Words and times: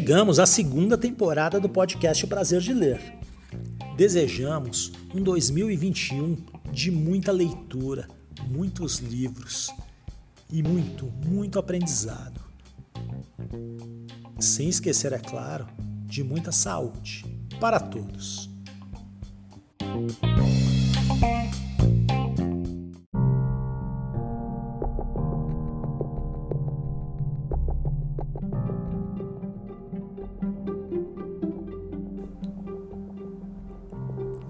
Chegamos 0.00 0.38
à 0.38 0.46
segunda 0.46 0.96
temporada 0.96 1.60
do 1.60 1.68
podcast 1.68 2.24
O 2.24 2.26
Prazer 2.26 2.62
de 2.62 2.72
Ler. 2.72 3.18
Desejamos 3.98 4.90
um 5.14 5.22
2021 5.22 6.38
de 6.72 6.90
muita 6.90 7.30
leitura, 7.30 8.08
muitos 8.48 9.00
livros 9.00 9.68
e 10.50 10.62
muito, 10.62 11.04
muito 11.26 11.58
aprendizado. 11.58 12.40
Sem 14.38 14.70
esquecer, 14.70 15.12
é 15.12 15.18
claro, 15.18 15.66
de 16.06 16.24
muita 16.24 16.50
saúde 16.50 17.26
para 17.60 17.78
todos. 17.78 18.48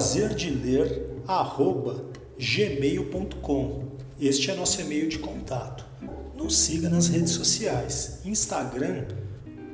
Prazer 0.00 0.34
de 0.34 0.48
ler 0.48 1.10
arroba 1.28 2.06
gmail.com. 2.38 3.84
Este 4.18 4.50
é 4.50 4.54
nosso 4.54 4.80
e-mail 4.80 5.10
de 5.10 5.18
contato. 5.18 5.84
Nos 6.34 6.56
siga 6.56 6.88
nas 6.88 7.08
redes 7.08 7.32
sociais, 7.32 8.20
Instagram, 8.24 9.04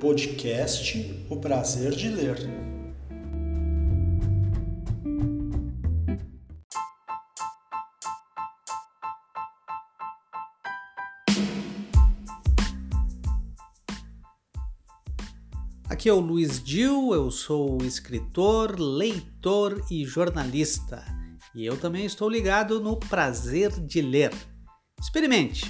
podcast 0.00 1.24
O 1.30 1.36
Prazer 1.36 1.92
de 1.92 2.08
Ler. 2.08 2.65
Aqui 16.06 16.10
é 16.12 16.14
o 16.14 16.20
Luiz 16.20 16.62
Dil, 16.62 17.12
eu 17.12 17.32
sou 17.32 17.78
escritor, 17.82 18.78
leitor 18.78 19.84
e 19.90 20.04
jornalista. 20.04 21.04
E 21.52 21.66
eu 21.66 21.76
também 21.76 22.04
estou 22.04 22.30
ligado 22.30 22.78
no 22.78 22.96
prazer 22.96 23.72
de 23.72 24.00
ler. 24.00 24.32
Experimente! 25.00 25.68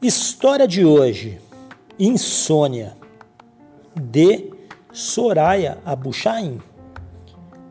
História 0.00 0.68
de 0.68 0.84
hoje: 0.84 1.40
Insônia, 1.98 2.96
de 3.96 4.48
Soraya 4.92 5.82
Abuchain. 5.84 6.67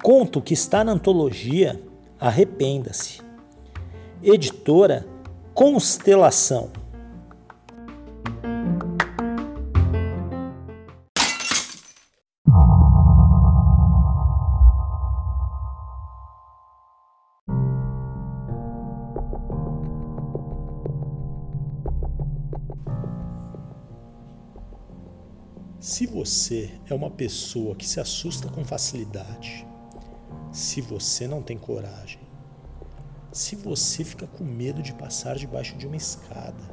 Conto 0.07 0.41
que 0.41 0.53
está 0.53 0.85
na 0.85 0.94
antologia 0.94 1.78
Arrependa-se. 2.18 3.19
Editora 4.23 5.06
Constelação. 5.53 6.72
Se 25.81 26.07
você 26.07 26.72
é 26.89 26.94
uma 26.94 27.12
pessoa 27.12 27.75
que 27.75 27.85
se 27.85 28.00
assusta 28.00 28.47
com 28.47 28.63
facilidade, 28.63 29.67
se 30.57 30.81
você 30.81 31.28
não 31.28 31.44
tem 31.44 31.56
coragem, 31.56 32.19
se 33.31 33.56
você 33.56 34.03
fica 34.03 34.25
com 34.25 34.44
medo 34.44 34.81
de 34.81 34.91
passar 34.91 35.35
debaixo 35.35 35.78
de 35.78 35.85
uma 35.85 35.95
escada, 35.95 36.63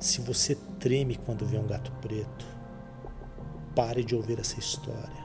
se 0.00 0.22
você 0.22 0.54
treme 0.80 1.14
quando 1.14 1.44
vê 1.44 1.58
um 1.58 1.66
gato 1.66 1.92
preto, 2.00 2.46
pare 3.76 4.02
de 4.02 4.16
ouvir 4.16 4.40
essa 4.40 4.58
história, 4.58 5.22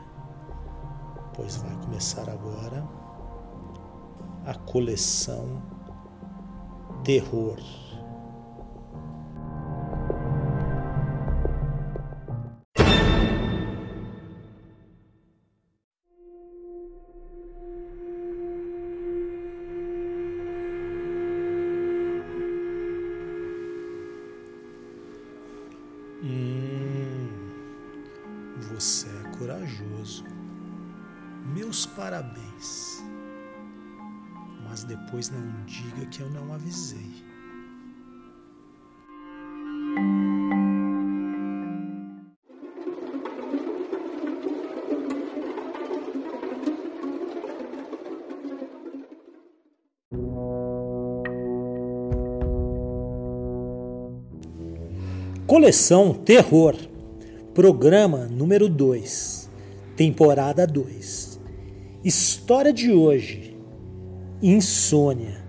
pois 1.33 1.55
vai 1.55 1.73
começar 1.77 2.29
agora 2.29 2.85
a 4.45 4.55
coleção 4.55 5.63
Terror. 7.05 7.59
Coleção 55.53 56.15
Terror, 56.15 56.75
programa 57.53 58.25
número 58.25 58.67
2, 58.67 59.47
temporada 59.95 60.65
2. 60.65 61.39
História 62.03 62.73
de 62.73 62.91
hoje: 62.91 63.55
Insônia, 64.41 65.45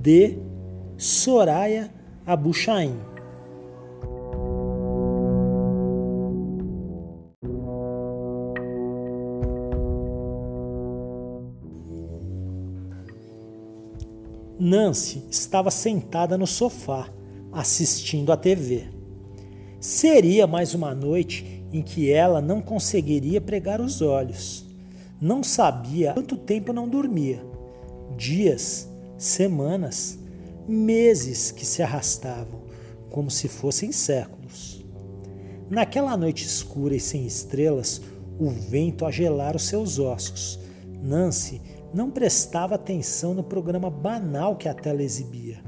de 0.00 0.38
Soraya 0.96 1.92
Abuchain. 2.24 2.94
Nancy 14.60 15.24
estava 15.28 15.72
sentada 15.72 16.38
no 16.38 16.46
sofá, 16.46 17.08
assistindo 17.52 18.30
à 18.30 18.36
TV. 18.36 18.93
Seria 19.84 20.46
mais 20.46 20.72
uma 20.72 20.94
noite 20.94 21.62
em 21.70 21.82
que 21.82 22.10
ela 22.10 22.40
não 22.40 22.62
conseguiria 22.62 23.38
pregar 23.38 23.82
os 23.82 24.00
olhos. 24.00 24.64
Não 25.20 25.44
sabia 25.44 26.14
quanto 26.14 26.38
tempo 26.38 26.72
não 26.72 26.88
dormia. 26.88 27.44
Dias, 28.16 28.88
semanas, 29.18 30.18
meses 30.66 31.50
que 31.50 31.66
se 31.66 31.82
arrastavam, 31.82 32.62
como 33.10 33.30
se 33.30 33.46
fossem 33.46 33.92
séculos. 33.92 34.82
Naquela 35.68 36.16
noite 36.16 36.46
escura 36.46 36.96
e 36.96 37.00
sem 37.00 37.26
estrelas, 37.26 38.00
o 38.40 38.48
vento 38.48 39.04
a 39.04 39.10
gelar 39.10 39.54
os 39.54 39.64
seus 39.64 39.98
ossos. 39.98 40.58
Nancy 41.02 41.60
não 41.92 42.10
prestava 42.10 42.76
atenção 42.76 43.34
no 43.34 43.44
programa 43.44 43.90
banal 43.90 44.56
que 44.56 44.66
a 44.66 44.72
tela 44.72 45.02
exibia. 45.02 45.62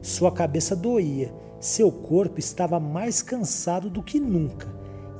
Sua 0.00 0.32
cabeça 0.32 0.74
doía, 0.74 1.30
seu 1.60 1.92
corpo 1.92 2.40
estava 2.40 2.80
mais 2.80 3.22
cansado 3.22 3.90
do 3.90 4.02
que 4.02 4.18
nunca 4.18 4.66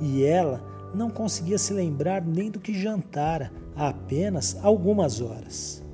e 0.01 0.25
ela 0.25 0.65
não 0.95 1.11
conseguia 1.11 1.59
se 1.59 1.73
lembrar 1.73 2.25
nem 2.25 2.51
do 2.51 2.59
que 2.59 2.73
jantara 2.73 3.53
há 3.77 3.89
apenas 3.89 4.57
algumas 4.63 5.21
horas. 5.21 5.85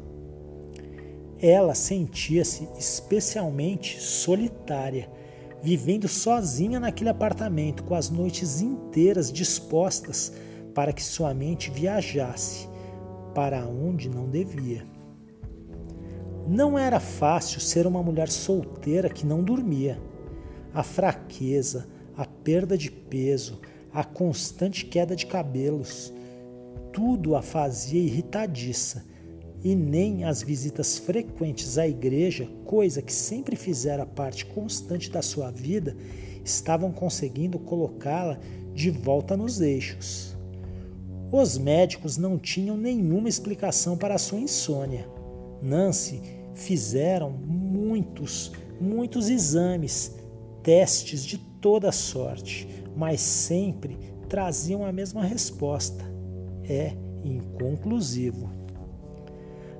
Ela 1.41 1.75
sentia-se 1.75 2.67
especialmente 2.79 4.01
solitária, 4.01 5.11
vivendo 5.63 6.09
sozinha 6.09 6.81
naquele 6.81 7.11
apartamento, 7.11 7.85
com 7.85 7.95
as 7.95 8.09
noites 8.09 8.63
inteiras 8.63 9.31
dispostas 9.31 10.33
para 10.75 10.93
que 10.93 11.03
sua 11.03 11.35
mente 11.35 11.71
viajasse 11.71 12.69
para 13.35 13.67
onde 13.67 14.09
não 14.09 14.31
devia. 14.31 14.85
Não 16.49 16.79
era 16.79 17.01
fácil 17.01 17.61
ser 17.61 17.87
uma 17.87 18.03
mulher 18.03 18.31
solteira 18.31 19.11
que 19.11 19.27
não 19.27 19.43
dormia. 19.43 20.01
A 20.77 20.83
fraqueza, 20.83 21.89
a 22.15 22.27
perda 22.27 22.77
de 22.77 22.91
peso, 22.91 23.63
a 23.91 24.05
constante 24.05 24.85
queda 24.85 25.17
de 25.17 25.25
cabelos, 25.25 26.13
tudo 26.93 27.35
a 27.35 27.41
fazia 27.41 27.99
irritadiça, 27.99 29.03
e 29.65 29.75
nem 29.75 30.25
as 30.25 30.43
visitas 30.43 30.99
frequentes 30.99 31.79
à 31.79 31.89
igreja, 31.89 32.47
coisa 32.67 33.01
que 33.01 33.11
sempre 33.15 33.57
fizera 33.57 34.05
parte 34.05 34.45
constante 34.45 35.11
da 35.11 35.23
sua 35.23 35.51
vida, 35.51 35.97
estavam 36.45 36.93
conseguindo 36.93 37.59
colocá-la 37.59 38.39
de 38.75 38.91
volta 38.91 39.35
nos 39.35 39.63
eixos. 39.63 40.37
Os 41.33 41.57
médicos 41.57 42.19
não 42.19 42.39
tinham 42.39 42.77
nenhuma 42.77 43.31
explicação 43.31 43.97
para 43.97 44.17
a 44.17 44.19
sua 44.19 44.41
insônia. 44.41 45.09
Nancy 45.63 46.21
fizeram 46.53 47.31
muitos, 47.31 48.53
muitos 48.79 49.31
exames, 49.31 50.15
testes 50.67 51.25
de 51.25 51.39
toda 51.39 51.93
sorte, 51.93 52.69
mas 52.97 53.21
sempre 53.21 53.97
traziam 54.29 54.85
a 54.85 54.91
mesma 54.91 55.23
resposta: 55.23 56.05
é 56.65 56.93
inconclusivo. 57.23 58.51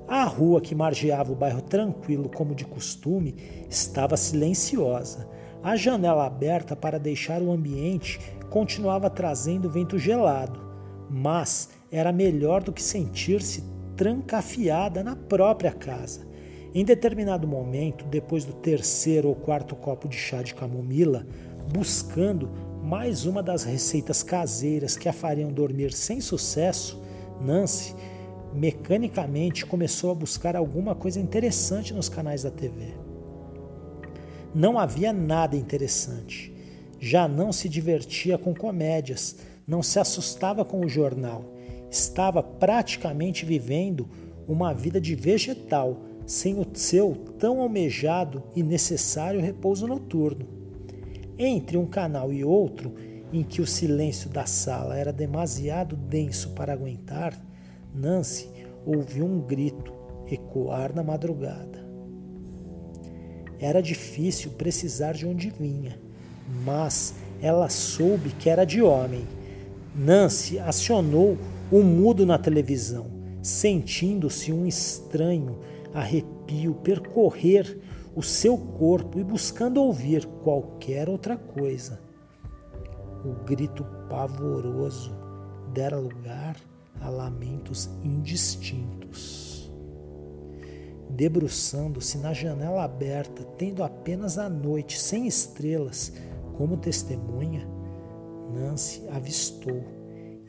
A 0.07 0.23
rua 0.23 0.61
que 0.61 0.73
margeava 0.73 1.33
o 1.33 1.35
bairro 1.35 1.61
tranquilo 1.61 2.29
como 2.29 2.55
de 2.55 2.63
costume 2.63 3.35
estava 3.69 4.15
silenciosa. 4.15 5.27
A 5.61 5.75
janela 5.75 6.25
aberta 6.25 6.77
para 6.77 6.97
deixar 6.97 7.41
o 7.41 7.51
ambiente 7.51 8.17
continuava 8.49 9.09
trazendo 9.09 9.69
vento 9.69 9.99
gelado 9.99 10.67
mas 11.09 11.69
era 11.91 12.11
melhor 12.11 12.63
do 12.63 12.73
que 12.73 12.81
sentir-se 12.81 13.63
trancafiada 13.95 15.03
na 15.03 15.15
própria 15.15 15.71
casa. 15.71 16.27
Em 16.73 16.83
determinado 16.83 17.47
momento, 17.47 18.05
depois 18.05 18.45
do 18.45 18.53
terceiro 18.53 19.29
ou 19.29 19.35
quarto 19.35 19.75
copo 19.75 20.07
de 20.07 20.17
chá 20.17 20.41
de 20.41 20.53
camomila, 20.53 21.25
buscando 21.71 22.49
mais 22.83 23.25
uma 23.25 23.41
das 23.41 23.63
receitas 23.63 24.23
caseiras 24.23 24.97
que 24.97 25.09
a 25.09 25.13
fariam 25.13 25.51
dormir 25.51 25.91
sem 25.93 26.21
sucesso, 26.21 27.01
Nancy 27.41 27.95
mecanicamente 28.53 29.65
começou 29.65 30.11
a 30.11 30.15
buscar 30.15 30.55
alguma 30.55 30.95
coisa 30.95 31.19
interessante 31.19 31.93
nos 31.93 32.09
canais 32.09 32.43
da 32.43 32.51
TV. 32.51 32.93
Não 34.53 34.79
havia 34.79 35.13
nada 35.13 35.55
interessante. 35.55 36.53
Já 36.99 37.27
não 37.27 37.51
se 37.51 37.69
divertia 37.69 38.37
com 38.37 38.55
comédias, 38.55 39.35
não 39.67 39.83
se 39.83 39.99
assustava 39.99 40.65
com 40.65 40.83
o 40.83 40.89
jornal, 40.89 41.53
estava 41.91 42.41
praticamente 42.41 43.45
vivendo 43.45 44.09
uma 44.47 44.73
vida 44.73 44.99
de 44.99 45.13
vegetal, 45.13 46.01
sem 46.27 46.59
o 46.59 46.67
seu 46.73 47.15
tão 47.39 47.59
almejado 47.59 48.43
e 48.55 48.61
necessário 48.61 49.41
repouso 49.41 49.87
noturno. 49.87 50.45
Entre 51.39 51.77
um 51.77 51.87
canal 51.87 52.31
e 52.31 52.43
outro, 52.43 52.93
em 53.33 53.41
que 53.43 53.61
o 53.61 53.65
silêncio 53.65 54.29
da 54.29 54.45
sala 54.45 54.95
era 54.95 55.11
demasiado 55.11 55.95
denso 55.95 56.49
para 56.49 56.73
aguentar, 56.73 57.33
Nancy 57.95 58.47
ouviu 58.85 59.25
um 59.25 59.41
grito 59.41 59.91
ecoar 60.29 60.93
na 60.93 61.01
madrugada. 61.01 61.83
Era 63.59 63.81
difícil 63.81 64.51
precisar 64.51 65.13
de 65.13 65.25
onde 65.25 65.49
vinha, 65.49 65.99
mas 66.63 67.15
ela 67.41 67.69
soube 67.69 68.29
que 68.29 68.49
era 68.49 68.65
de 68.65 68.83
homem 68.83 69.25
Nancy 69.97 70.59
acionou 70.59 71.35
o 71.71 71.81
mudo 71.81 72.23
na 72.23 72.37
televisão, 72.37 73.07
sentindo-se 73.41 74.53
um 74.53 74.67
estranho 74.67 75.57
arrepio 75.97 76.75
percorrer 76.75 77.79
o 78.15 78.21
seu 78.21 78.55
corpo 78.57 79.19
e 79.19 79.23
buscando 79.23 79.81
ouvir 79.81 80.25
qualquer 80.43 81.09
outra 81.09 81.35
coisa. 81.35 81.99
O 83.25 83.43
grito 83.43 83.83
pavoroso 84.07 85.11
dera 85.73 85.97
lugar 85.97 86.55
a 87.01 87.09
lamentos 87.09 87.89
indistintos. 88.03 89.71
Debruçando-se 91.09 92.19
na 92.19 92.31
janela 92.31 92.83
aberta, 92.83 93.43
tendo 93.57 93.83
apenas 93.83 94.37
a 94.37 94.47
noite 94.47 94.99
sem 94.99 95.25
estrelas 95.25 96.13
como 96.55 96.77
testemunha, 96.77 97.67
Nancy 98.53 99.03
avistou, 99.09 99.83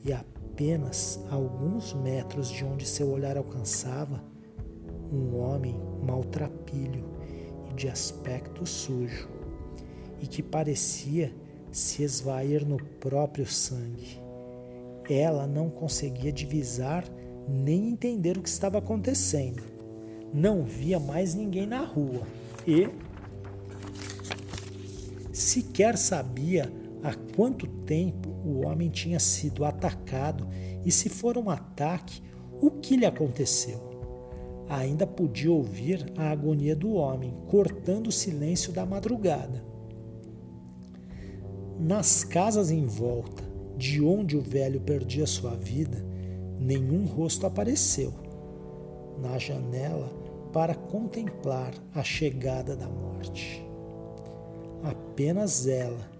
e 0.04 0.12
apenas 0.12 1.18
a 1.30 1.34
alguns 1.34 1.94
metros 1.94 2.50
de 2.50 2.64
onde 2.64 2.86
seu 2.86 3.10
olhar 3.10 3.36
alcançava, 3.36 4.22
um 5.12 5.38
homem 5.38 5.74
maltrapilho 6.02 7.04
e 7.70 7.74
de 7.74 7.88
aspecto 7.88 8.66
sujo, 8.66 9.28
e 10.20 10.26
que 10.26 10.42
parecia 10.42 11.32
se 11.70 12.02
esvair 12.02 12.66
no 12.66 12.82
próprio 13.00 13.46
sangue. 13.46 14.20
Ela 15.08 15.46
não 15.46 15.70
conseguia 15.70 16.32
divisar 16.32 17.04
nem 17.48 17.88
entender 17.88 18.36
o 18.36 18.42
que 18.42 18.48
estava 18.48 18.78
acontecendo. 18.78 19.62
Não 20.32 20.62
via 20.62 21.00
mais 21.00 21.34
ninguém 21.34 21.66
na 21.66 21.82
rua 21.82 22.26
e 22.66 22.88
sequer 25.32 25.96
sabia 25.96 26.70
há 27.02 27.14
quanto 27.34 27.66
tempo 27.66 28.28
o 28.44 28.66
homem 28.66 28.90
tinha 28.90 29.18
sido 29.18 29.64
atacado 29.64 30.46
e 30.84 30.92
se 30.92 31.08
for 31.08 31.38
um 31.38 31.48
ataque, 31.48 32.22
o 32.60 32.70
que 32.70 32.96
lhe 32.96 33.06
aconteceu. 33.06 33.87
Ainda 34.68 35.06
podia 35.06 35.50
ouvir 35.50 36.12
a 36.16 36.30
agonia 36.30 36.76
do 36.76 36.92
homem 36.92 37.34
cortando 37.46 38.08
o 38.08 38.12
silêncio 38.12 38.70
da 38.70 38.84
madrugada. 38.84 39.64
Nas 41.78 42.22
casas 42.22 42.70
em 42.70 42.84
volta, 42.84 43.42
de 43.78 44.02
onde 44.02 44.36
o 44.36 44.42
velho 44.42 44.80
perdia 44.80 45.26
sua 45.26 45.54
vida, 45.54 46.04
nenhum 46.58 47.06
rosto 47.06 47.46
apareceu. 47.46 48.12
Na 49.22 49.38
janela, 49.38 50.10
para 50.52 50.74
contemplar 50.74 51.72
a 51.94 52.02
chegada 52.02 52.76
da 52.76 52.88
morte. 52.88 53.64
Apenas 54.82 55.66
ela 55.66 56.10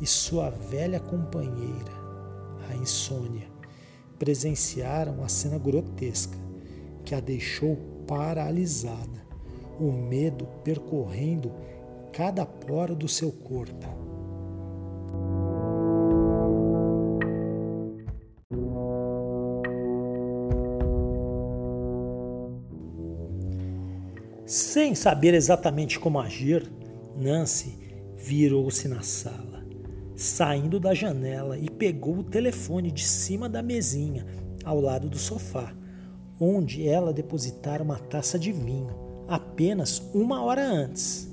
e 0.00 0.06
sua 0.06 0.50
velha 0.50 1.00
companheira, 1.00 1.92
a 2.70 2.76
insônia, 2.76 3.48
presenciaram 4.18 5.24
a 5.24 5.28
cena 5.28 5.58
grotesca 5.58 6.47
que 7.08 7.14
a 7.14 7.20
deixou 7.20 7.74
paralisada, 8.06 9.26
o 9.80 9.90
medo 9.90 10.46
percorrendo 10.62 11.50
cada 12.12 12.44
poro 12.44 12.94
do 12.94 13.08
seu 13.08 13.32
corpo. 13.32 13.88
Sem 24.44 24.94
saber 24.94 25.32
exatamente 25.32 25.98
como 25.98 26.20
agir, 26.20 26.70
Nancy 27.16 27.74
virou-se 28.18 28.86
na 28.86 29.00
sala 29.00 29.66
saindo 30.14 30.80
da 30.80 30.92
janela 30.92 31.56
e 31.56 31.70
pegou 31.70 32.18
o 32.18 32.24
telefone 32.24 32.90
de 32.90 33.06
cima 33.06 33.48
da 33.48 33.62
mesinha, 33.62 34.26
ao 34.64 34.80
lado 34.80 35.08
do 35.08 35.16
sofá, 35.16 35.72
onde 36.40 36.88
ela 36.88 37.12
depositara 37.12 37.82
uma 37.82 37.98
taça 37.98 38.38
de 38.38 38.52
vinho, 38.52 38.94
apenas 39.26 40.02
uma 40.14 40.42
hora 40.42 40.64
antes. 40.64 41.28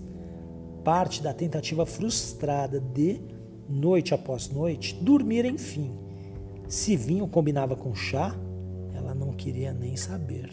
Parte 0.84 1.22
da 1.22 1.34
tentativa 1.34 1.86
frustrada 1.86 2.80
de, 2.80 3.20
noite 3.68 4.14
após 4.14 4.50
noite, 4.50 4.96
dormir 5.02 5.46
enfim. 5.46 5.92
Se 6.68 6.96
vinho 6.96 7.28
combinava 7.28 7.76
com 7.76 7.94
chá, 7.94 8.36
ela 8.94 9.14
não 9.14 9.34
queria 9.34 9.74
nem 9.74 9.96
saber. 9.96 10.52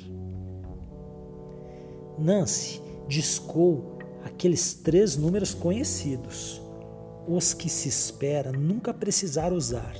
Nancy 2.19 2.81
discou 3.09 3.99
aqueles 4.25 4.75
três 4.75 5.17
números 5.17 5.55
conhecidos 5.55 6.63
os 7.27 7.55
que 7.55 7.69
se 7.69 7.89
espera 7.89 8.53
nunca 8.53 8.93
precisar 8.93 9.53
usar. 9.53 9.95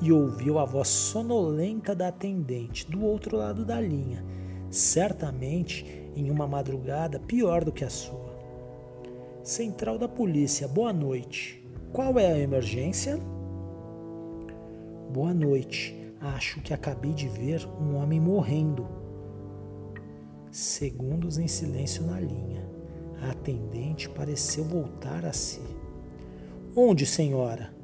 E 0.00 0.10
ouviu 0.10 0.58
a 0.58 0.64
voz 0.64 0.88
sonolenta 0.88 1.94
da 1.94 2.08
atendente 2.08 2.90
do 2.90 3.04
outro 3.04 3.36
lado 3.36 3.64
da 3.64 3.80
linha, 3.80 4.24
certamente 4.70 5.84
em 6.16 6.30
uma 6.30 6.46
madrugada 6.46 7.18
pior 7.20 7.64
do 7.64 7.72
que 7.72 7.84
a 7.84 7.90
sua. 7.90 8.30
Central 9.42 9.98
da 9.98 10.08
Polícia, 10.08 10.66
boa 10.68 10.92
noite. 10.92 11.64
Qual 11.92 12.18
é 12.18 12.32
a 12.32 12.38
emergência? 12.38 13.18
Boa 15.12 15.34
noite. 15.34 15.96
Acho 16.20 16.60
que 16.60 16.74
acabei 16.74 17.12
de 17.12 17.28
ver 17.28 17.66
um 17.80 17.96
homem 17.96 18.20
morrendo. 18.20 18.86
Segundos 20.50 21.38
em 21.38 21.48
silêncio 21.48 22.04
na 22.06 22.20
linha. 22.20 22.68
A 23.22 23.30
atendente 23.30 24.08
pareceu 24.08 24.64
voltar 24.64 25.24
a 25.24 25.32
si. 25.32 25.62
Onde, 26.76 27.06
senhora? 27.06 27.74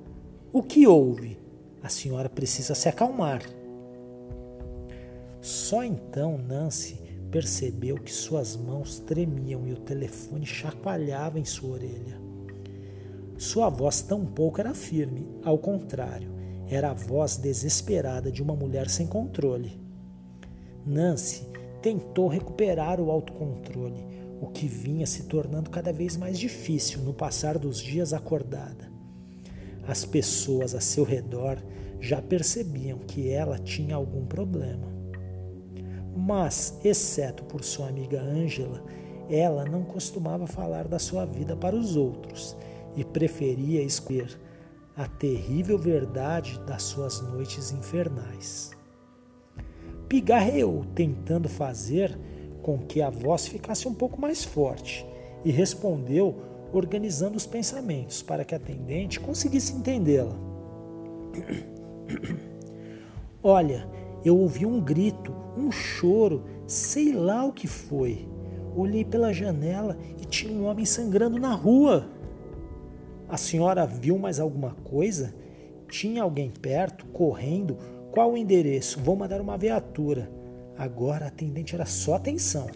O 0.53 0.63
que 0.63 0.87
houve? 0.87 1.36
A 1.87 1.89
senhora 1.89 2.29
precisa 2.29 2.75
se 2.75 2.89
acalmar. 2.89 3.41
Só 5.41 5.85
então 5.85 6.37
Nancy 6.37 6.99
percebeu 7.31 7.95
que 7.95 8.13
suas 8.13 8.57
mãos 8.57 8.99
tremiam 8.99 9.69
e 9.69 9.73
o 9.73 9.77
telefone 9.77 10.45
chacoalhava 10.45 11.39
em 11.39 11.45
sua 11.45 11.75
orelha. 11.75 12.21
Sua 13.39 13.69
voz 13.69 14.03
tampouco 14.03 14.61
era 14.61 14.75
firme, 14.75 15.29
ao 15.45 15.59
contrário, 15.59 16.29
era 16.69 16.91
a 16.91 16.93
voz 16.93 17.37
desesperada 17.37 18.33
de 18.33 18.43
uma 18.43 18.57
mulher 18.57 18.91
sem 18.91 19.07
controle. 19.07 19.81
Nancy 20.85 21.47
tentou 21.81 22.27
recuperar 22.27 23.01
o 23.01 23.13
autocontrole, 23.13 24.05
o 24.41 24.49
que 24.49 24.67
vinha 24.67 25.07
se 25.07 25.23
tornando 25.29 25.71
cada 25.71 25.93
vez 25.93 26.17
mais 26.17 26.37
difícil 26.37 27.03
no 27.03 27.15
passar 27.15 27.57
dos 27.57 27.79
dias 27.79 28.13
acordada. 28.13 28.91
As 29.87 30.05
pessoas 30.05 30.75
a 30.75 30.81
seu 30.81 31.05
redor 31.05 31.63
já 32.01 32.21
percebiam 32.21 32.99
que 32.99 33.31
ela 33.31 33.59
tinha 33.59 33.97
algum 33.97 34.27
problema. 34.27 34.95
Mas, 36.17 36.79
exceto 36.85 37.45
por 37.45 37.63
sua 37.63 37.89
amiga 37.89 38.21
Angela, 38.21 38.83
ela 39.29 39.65
não 39.65 39.83
costumava 39.83 40.47
falar 40.47 40.89
da 40.89 40.99
sua 40.99 41.25
vida 41.25 41.57
para 41.57 41.77
os 41.77 41.97
outros 41.97 42.57
e 42.97 43.05
preferia 43.05 43.83
escolher 43.83 44.39
a 44.97 45.07
terrível 45.07 45.79
verdade 45.79 46.59
das 46.67 46.85
suas 46.85 47.21
noites 47.21 47.71
infernais. 47.71 48.71
Pigarreou, 50.09 50.85
tentando 50.95 51.49
fazer 51.49 52.17
com 52.63 52.79
que 52.79 53.03
a 53.03 53.11
voz 53.11 53.47
ficasse 53.47 53.87
um 53.87 53.95
pouco 53.95 54.21
mais 54.21 54.43
forte, 54.43 55.07
e 55.45 55.51
respondeu, 55.51 56.37
organizando 56.73 57.37
os 57.37 57.47
pensamentos 57.47 58.23
para 58.23 58.45
que 58.45 58.55
a 58.55 58.59
atendente 58.59 59.21
conseguisse 59.21 59.75
entendê-la. 59.75 60.35
Olha, 63.43 63.89
eu 64.25 64.37
ouvi 64.37 64.67
um 64.67 64.81
grito, 64.81 65.33
um 65.57 65.71
choro, 65.71 66.45
sei 66.67 67.13
lá 67.13 67.45
o 67.45 67.53
que 67.53 67.67
foi. 67.67 68.27
Olhei 68.75 69.05
pela 69.05 69.33
janela 69.33 69.97
e 70.21 70.25
tinha 70.25 70.53
um 70.53 70.67
homem 70.67 70.85
sangrando 70.85 71.39
na 71.39 71.55
rua. 71.55 72.09
A 73.29 73.37
senhora 73.37 73.87
viu 73.87 74.19
mais 74.19 74.39
alguma 74.39 74.73
coisa? 74.85 75.35
Tinha 75.89 76.23
alguém 76.23 76.51
perto, 76.51 77.07
correndo? 77.07 77.79
Qual 78.11 78.33
o 78.33 78.37
endereço? 78.37 79.01
Vou 79.01 79.17
mandar 79.17 79.41
uma 79.41 79.57
viatura. 79.57 80.31
Agora 80.77 81.25
a 81.25 81.29
atendente 81.29 81.75
era 81.75 81.87
só 81.87 82.15
atenção. 82.15 82.67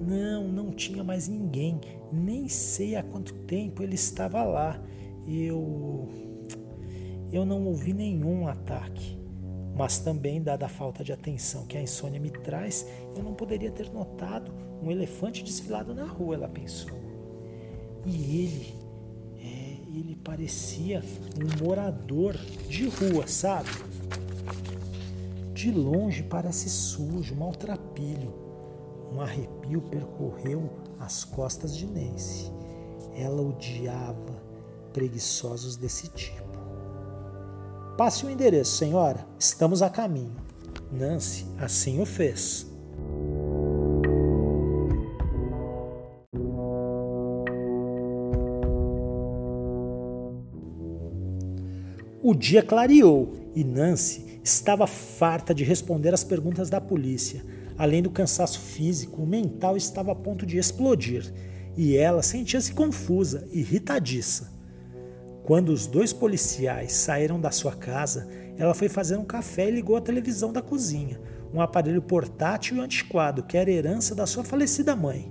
Não, 0.00 0.48
não 0.48 0.70
tinha 0.70 1.02
mais 1.02 1.28
ninguém. 1.28 1.80
Nem 2.12 2.48
sei 2.48 2.96
há 2.96 3.02
quanto 3.02 3.32
tempo 3.32 3.82
ele 3.82 3.94
estava 3.94 4.42
lá. 4.44 4.80
Eu. 5.26 6.08
Eu 7.34 7.44
não 7.44 7.64
ouvi 7.66 7.92
nenhum 7.92 8.46
ataque. 8.46 9.18
Mas 9.76 9.98
também, 9.98 10.40
dada 10.40 10.66
a 10.66 10.68
falta 10.68 11.02
de 11.02 11.12
atenção 11.12 11.66
que 11.66 11.76
a 11.76 11.82
insônia 11.82 12.20
me 12.20 12.30
traz, 12.30 12.86
eu 13.16 13.22
não 13.22 13.34
poderia 13.34 13.72
ter 13.72 13.92
notado 13.92 14.52
um 14.80 14.90
elefante 14.90 15.42
desfilado 15.42 15.94
na 15.94 16.06
rua, 16.06 16.36
ela 16.36 16.48
pensou. 16.48 16.96
E 18.06 18.44
ele 18.44 18.84
ele 19.98 20.16
parecia 20.16 21.02
um 21.38 21.64
morador 21.64 22.36
de 22.68 22.88
rua, 22.88 23.26
sabe? 23.26 23.70
De 25.52 25.70
longe 25.70 26.22
parece 26.24 26.68
sujo, 26.68 27.34
maltrapilho. 27.36 28.34
Um 29.12 29.20
arrepio 29.20 29.80
percorreu 29.82 30.68
as 30.98 31.24
costas 31.24 31.76
de 31.76 31.86
Nancy. 31.86 32.50
Ela 33.14 33.40
odiava 33.40 34.42
preguiçosos 34.92 35.76
desse 35.76 36.08
tipo. 36.08 36.43
Passe 37.96 38.26
o 38.26 38.30
endereço, 38.30 38.76
senhora. 38.76 39.24
Estamos 39.38 39.80
a 39.80 39.88
caminho. 39.88 40.36
Nancy 40.90 41.46
assim 41.58 42.00
o 42.00 42.06
fez. 42.06 42.66
O 52.20 52.34
dia 52.34 52.62
clareou 52.62 53.34
e 53.54 53.62
Nancy 53.62 54.40
estava 54.42 54.86
farta 54.86 55.54
de 55.54 55.62
responder 55.62 56.12
às 56.12 56.24
perguntas 56.24 56.68
da 56.68 56.80
polícia. 56.80 57.44
Além 57.78 58.02
do 58.02 58.10
cansaço 58.10 58.58
físico, 58.58 59.22
o 59.22 59.26
mental 59.26 59.76
estava 59.76 60.10
a 60.12 60.16
ponto 60.16 60.44
de 60.44 60.58
explodir 60.58 61.32
e 61.76 61.96
ela 61.96 62.22
sentia-se 62.22 62.72
confusa, 62.72 63.46
irritadiça. 63.52 64.53
Quando 65.44 65.68
os 65.68 65.86
dois 65.86 66.10
policiais 66.10 66.92
saíram 66.94 67.38
da 67.38 67.50
sua 67.50 67.72
casa, 67.72 68.26
ela 68.56 68.72
foi 68.72 68.88
fazer 68.88 69.18
um 69.18 69.24
café 69.24 69.68
e 69.68 69.72
ligou 69.72 69.94
a 69.94 70.00
televisão 70.00 70.50
da 70.50 70.62
cozinha, 70.62 71.20
um 71.52 71.60
aparelho 71.60 72.00
portátil 72.00 72.78
e 72.78 72.80
antiquado 72.80 73.42
que 73.42 73.58
era 73.58 73.70
herança 73.70 74.14
da 74.14 74.26
sua 74.26 74.42
falecida 74.42 74.96
mãe. 74.96 75.30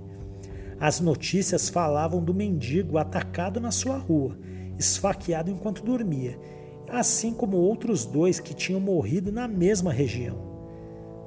As 0.78 1.00
notícias 1.00 1.68
falavam 1.68 2.22
do 2.22 2.32
mendigo 2.32 2.96
atacado 2.96 3.60
na 3.60 3.72
sua 3.72 3.96
rua, 3.96 4.38
esfaqueado 4.78 5.50
enquanto 5.50 5.82
dormia, 5.82 6.38
assim 6.88 7.32
como 7.32 7.56
outros 7.56 8.06
dois 8.06 8.38
que 8.38 8.54
tinham 8.54 8.80
morrido 8.80 9.32
na 9.32 9.48
mesma 9.48 9.92
região. 9.92 10.54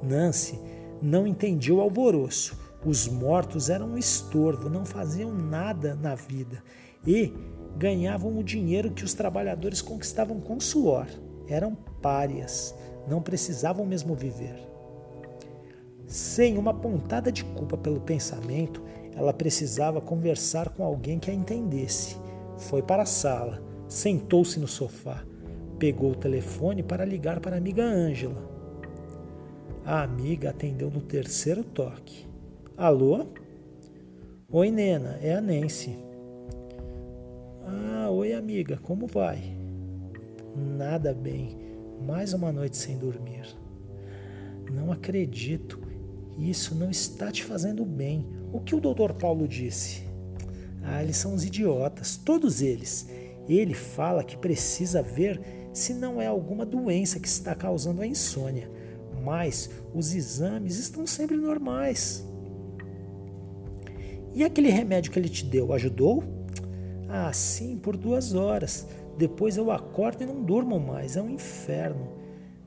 Nancy 0.02 0.58
não 1.02 1.26
entendia 1.26 1.74
o 1.74 1.80
alvoroço. 1.80 2.58
Os 2.86 3.06
mortos 3.06 3.68
eram 3.68 3.88
um 3.90 3.98
estorvo, 3.98 4.70
não 4.70 4.86
faziam 4.86 5.34
nada 5.34 5.94
na 5.94 6.14
vida 6.14 6.62
e 7.06 7.32
ganhavam 7.76 8.36
o 8.36 8.44
dinheiro 8.44 8.90
que 8.90 9.04
os 9.04 9.14
trabalhadores 9.14 9.82
conquistavam 9.82 10.40
com 10.40 10.58
suor. 10.60 11.06
Eram 11.46 11.74
párias, 12.02 12.74
não 13.08 13.22
precisavam 13.22 13.84
mesmo 13.84 14.14
viver. 14.14 14.56
Sem 16.06 16.56
uma 16.56 16.72
pontada 16.72 17.30
de 17.30 17.44
culpa 17.44 17.76
pelo 17.76 18.00
pensamento, 18.00 18.82
ela 19.14 19.32
precisava 19.32 20.00
conversar 20.00 20.70
com 20.70 20.84
alguém 20.84 21.18
que 21.18 21.30
a 21.30 21.34
entendesse. 21.34 22.16
Foi 22.56 22.82
para 22.82 23.02
a 23.02 23.06
sala, 23.06 23.62
sentou-se 23.88 24.58
no 24.58 24.66
sofá, 24.66 25.24
Pegou 25.78 26.10
o 26.10 26.16
telefone 26.16 26.82
para 26.82 27.04
ligar 27.04 27.38
para 27.38 27.54
a 27.54 27.58
amiga 27.58 27.84
Ângela. 27.84 28.42
A 29.84 30.02
amiga 30.02 30.50
atendeu 30.50 30.90
no 30.90 31.00
terceiro 31.00 31.62
toque. 31.62 32.26
Alô? 32.76 33.26
Oi, 34.50 34.72
Nena, 34.72 35.20
é 35.22 35.34
a 35.36 35.40
Nancy. 35.40 35.96
Ah, 37.70 38.08
oi, 38.10 38.32
amiga, 38.32 38.78
como 38.78 39.06
vai? 39.06 39.54
Nada 40.56 41.12
bem. 41.12 41.54
Mais 42.00 42.32
uma 42.32 42.50
noite 42.50 42.78
sem 42.78 42.96
dormir. 42.96 43.46
Não 44.72 44.90
acredito. 44.90 45.78
Isso 46.38 46.74
não 46.74 46.90
está 46.90 47.30
te 47.30 47.44
fazendo 47.44 47.84
bem. 47.84 48.26
O 48.54 48.60
que 48.60 48.74
o 48.74 48.80
doutor 48.80 49.12
Paulo 49.12 49.46
disse? 49.46 50.02
Ah, 50.82 51.02
eles 51.02 51.18
são 51.18 51.34
uns 51.34 51.44
idiotas, 51.44 52.16
todos 52.16 52.62
eles. 52.62 53.06
Ele 53.46 53.74
fala 53.74 54.24
que 54.24 54.38
precisa 54.38 55.02
ver 55.02 55.38
se 55.74 55.92
não 55.92 56.22
é 56.22 56.26
alguma 56.26 56.64
doença 56.64 57.20
que 57.20 57.28
está 57.28 57.54
causando 57.54 58.00
a 58.00 58.06
insônia, 58.06 58.70
mas 59.22 59.68
os 59.92 60.14
exames 60.14 60.78
estão 60.78 61.06
sempre 61.06 61.36
normais. 61.36 62.26
E 64.34 64.42
aquele 64.42 64.70
remédio 64.70 65.12
que 65.12 65.18
ele 65.18 65.28
te 65.28 65.44
deu 65.44 65.74
ajudou? 65.74 66.37
Ah, 67.08 67.32
sim, 67.32 67.78
por 67.78 67.96
duas 67.96 68.34
horas. 68.34 68.86
Depois 69.16 69.56
eu 69.56 69.70
acordo 69.70 70.22
e 70.22 70.26
não 70.26 70.42
durmo 70.42 70.78
mais. 70.78 71.16
É 71.16 71.22
um 71.22 71.30
inferno. 71.30 72.08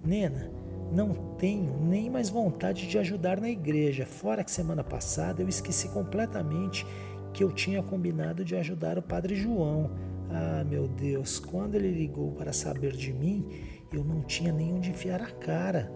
Nena, 0.03 0.51
não 0.91 1.13
tenho 1.37 1.79
nem 1.79 2.09
mais 2.09 2.29
vontade 2.29 2.87
de 2.87 2.97
ajudar 2.97 3.39
na 3.39 3.49
igreja. 3.49 4.05
Fora 4.05 4.43
que 4.43 4.51
semana 4.51 4.83
passada 4.83 5.41
eu 5.41 5.47
esqueci 5.47 5.87
completamente 5.89 6.85
que 7.33 7.43
eu 7.43 7.51
tinha 7.51 7.81
combinado 7.81 8.43
de 8.43 8.55
ajudar 8.55 8.97
o 8.97 9.01
Padre 9.01 9.35
João. 9.35 9.91
Ah, 10.29 10.63
meu 10.63 10.87
Deus, 10.87 11.39
quando 11.39 11.75
ele 11.75 11.91
ligou 11.91 12.31
para 12.31 12.51
saber 12.51 12.93
de 12.93 13.13
mim, 13.13 13.47
eu 13.93 14.03
não 14.03 14.21
tinha 14.21 14.51
nem 14.51 14.73
onde 14.73 14.89
enfiar 14.89 15.21
a 15.21 15.31
cara. 15.31 15.91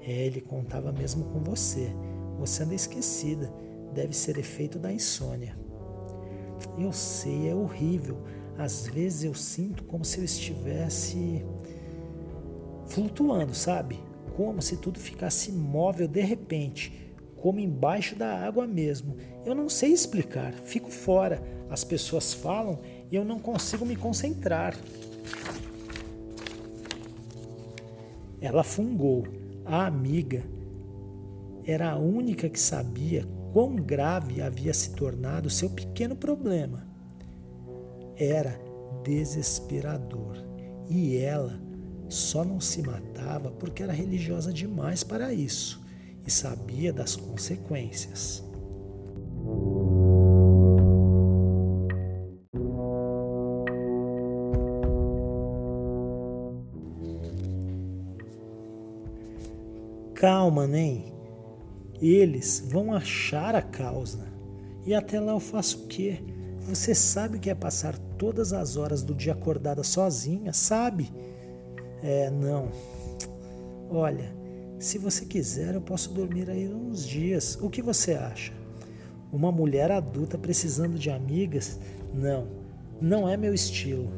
É, 0.00 0.26
ele 0.26 0.40
contava 0.40 0.92
mesmo 0.92 1.24
com 1.24 1.40
você. 1.40 1.90
Você 2.38 2.62
anda 2.62 2.74
esquecida. 2.74 3.52
Deve 3.94 4.14
ser 4.14 4.38
efeito 4.38 4.78
da 4.78 4.92
insônia. 4.92 5.63
Eu 6.78 6.92
sei, 6.92 7.48
é 7.48 7.54
horrível. 7.54 8.18
Às 8.56 8.86
vezes 8.86 9.24
eu 9.24 9.34
sinto 9.34 9.84
como 9.84 10.04
se 10.04 10.18
eu 10.18 10.24
estivesse 10.24 11.44
flutuando, 12.86 13.54
sabe? 13.54 13.98
Como 14.36 14.62
se 14.62 14.76
tudo 14.76 14.98
ficasse 14.98 15.50
imóvel 15.50 16.08
de 16.08 16.20
repente, 16.20 17.12
como 17.36 17.60
embaixo 17.60 18.16
da 18.16 18.38
água 18.38 18.66
mesmo. 18.66 19.16
Eu 19.44 19.54
não 19.54 19.68
sei 19.68 19.92
explicar, 19.92 20.52
fico 20.54 20.90
fora. 20.90 21.42
As 21.68 21.82
pessoas 21.82 22.32
falam 22.32 22.80
e 23.10 23.16
eu 23.16 23.24
não 23.24 23.38
consigo 23.38 23.84
me 23.84 23.96
concentrar. 23.96 24.76
Ela 28.40 28.62
fungou. 28.62 29.26
A 29.64 29.86
amiga 29.86 30.44
era 31.66 31.90
a 31.90 31.96
única 31.96 32.48
que 32.48 32.60
sabia 32.60 33.26
quão 33.54 33.76
grave 33.76 34.42
havia 34.42 34.74
se 34.74 34.90
tornado 34.94 35.48
seu 35.48 35.70
pequeno 35.70 36.16
problema. 36.16 36.84
Era 38.16 38.60
desesperador 39.04 40.44
e 40.90 41.16
ela 41.16 41.60
só 42.08 42.44
não 42.44 42.60
se 42.60 42.82
matava 42.82 43.52
porque 43.52 43.84
era 43.84 43.92
religiosa 43.92 44.52
demais 44.52 45.04
para 45.04 45.32
isso 45.32 45.80
e 46.26 46.30
sabia 46.32 46.92
das 46.92 47.14
consequências. 47.14 48.42
Calma, 60.14 60.66
nem. 60.66 61.13
Eles 62.00 62.64
vão 62.66 62.92
achar 62.92 63.54
a 63.54 63.62
causa. 63.62 64.26
E 64.84 64.94
até 64.94 65.20
lá 65.20 65.32
eu 65.32 65.40
faço 65.40 65.84
o 65.84 65.86
quê? 65.86 66.20
Você 66.60 66.94
sabe 66.94 67.36
o 67.36 67.40
que 67.40 67.50
é 67.50 67.54
passar 67.54 67.98
todas 68.18 68.52
as 68.52 68.76
horas 68.76 69.02
do 69.02 69.14
dia 69.14 69.32
acordada 69.32 69.82
sozinha, 69.82 70.52
sabe? 70.52 71.12
É, 72.02 72.30
não. 72.30 72.70
Olha, 73.88 74.34
se 74.78 74.98
você 74.98 75.24
quiser, 75.24 75.74
eu 75.74 75.80
posso 75.80 76.12
dormir 76.12 76.50
aí 76.50 76.68
uns 76.68 77.06
dias. 77.06 77.58
O 77.60 77.70
que 77.70 77.82
você 77.82 78.14
acha? 78.14 78.52
Uma 79.32 79.52
mulher 79.52 79.90
adulta 79.90 80.38
precisando 80.38 80.98
de 80.98 81.10
amigas? 81.10 81.78
Não, 82.12 82.48
não 83.00 83.28
é 83.28 83.36
meu 83.36 83.54
estilo. 83.54 84.10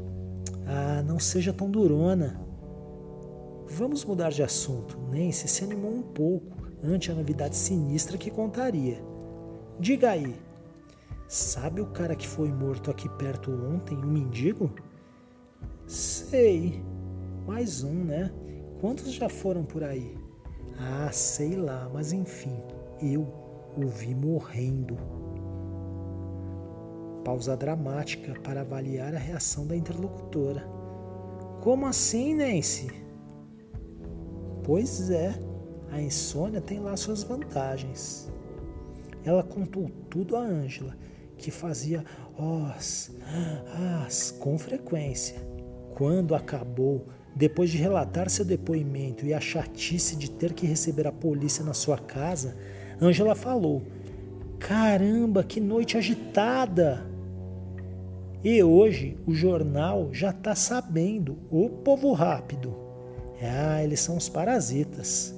Ah, 0.66 1.02
não 1.06 1.18
seja 1.18 1.52
tão 1.52 1.70
durona. 1.70 2.40
Vamos 3.68 4.04
mudar 4.04 4.30
de 4.30 4.42
assunto. 4.42 4.98
Nancy 5.10 5.48
se 5.48 5.64
animou 5.64 5.92
um 5.92 6.02
pouco 6.02 6.55
ante 6.86 7.10
a 7.10 7.14
novidade 7.14 7.56
sinistra 7.56 8.16
que 8.16 8.30
contaria. 8.30 9.02
Diga 9.78 10.10
aí, 10.10 10.36
sabe 11.28 11.80
o 11.80 11.86
cara 11.86 12.16
que 12.16 12.26
foi 12.26 12.50
morto 12.52 12.90
aqui 12.90 13.08
perto 13.08 13.50
ontem, 13.50 13.96
um 13.96 14.06
mendigo? 14.06 14.70
Sei, 15.86 16.82
mais 17.46 17.82
um, 17.82 18.04
né? 18.04 18.32
Quantos 18.80 19.12
já 19.12 19.28
foram 19.28 19.64
por 19.64 19.82
aí? 19.82 20.16
Ah, 20.78 21.10
sei 21.12 21.56
lá, 21.56 21.90
mas 21.92 22.12
enfim, 22.12 22.60
eu 23.02 23.26
o 23.76 23.86
vi 23.86 24.14
morrendo. 24.14 24.96
Pausa 27.24 27.56
dramática 27.56 28.38
para 28.40 28.60
avaliar 28.60 29.14
a 29.14 29.18
reação 29.18 29.66
da 29.66 29.76
interlocutora. 29.76 30.66
Como 31.62 31.86
assim, 31.86 32.34
Nancy? 32.34 32.88
Pois 34.62 35.10
é, 35.10 35.34
a 35.90 36.00
insônia 36.00 36.60
tem 36.60 36.78
lá 36.78 36.96
suas 36.96 37.22
vantagens. 37.22 38.30
Ela 39.24 39.42
contou 39.42 39.90
tudo 40.08 40.36
a 40.36 40.40
Ângela, 40.40 40.96
que 41.36 41.50
fazia 41.50 42.04
os, 42.38 43.10
as 44.04 44.30
com 44.30 44.58
frequência. 44.58 45.36
Quando 45.94 46.34
acabou, 46.34 47.06
depois 47.34 47.70
de 47.70 47.78
relatar 47.78 48.30
seu 48.30 48.44
depoimento 48.44 49.26
e 49.26 49.34
a 49.34 49.40
chatice 49.40 50.16
de 50.16 50.30
ter 50.30 50.54
que 50.54 50.66
receber 50.66 51.06
a 51.06 51.12
polícia 51.12 51.64
na 51.64 51.74
sua 51.74 51.98
casa, 51.98 52.56
Ângela 53.00 53.34
falou: 53.34 53.82
Caramba, 54.58 55.44
que 55.44 55.60
noite 55.60 55.98
agitada! 55.98 57.06
E 58.42 58.62
hoje 58.62 59.18
o 59.26 59.34
jornal 59.34 60.10
já 60.12 60.30
está 60.30 60.54
sabendo, 60.54 61.38
o 61.50 61.68
povo 61.68 62.12
rápido. 62.12 62.74
Ah, 63.42 63.82
eles 63.82 64.00
são 64.00 64.16
os 64.16 64.28
parasitas. 64.28 65.35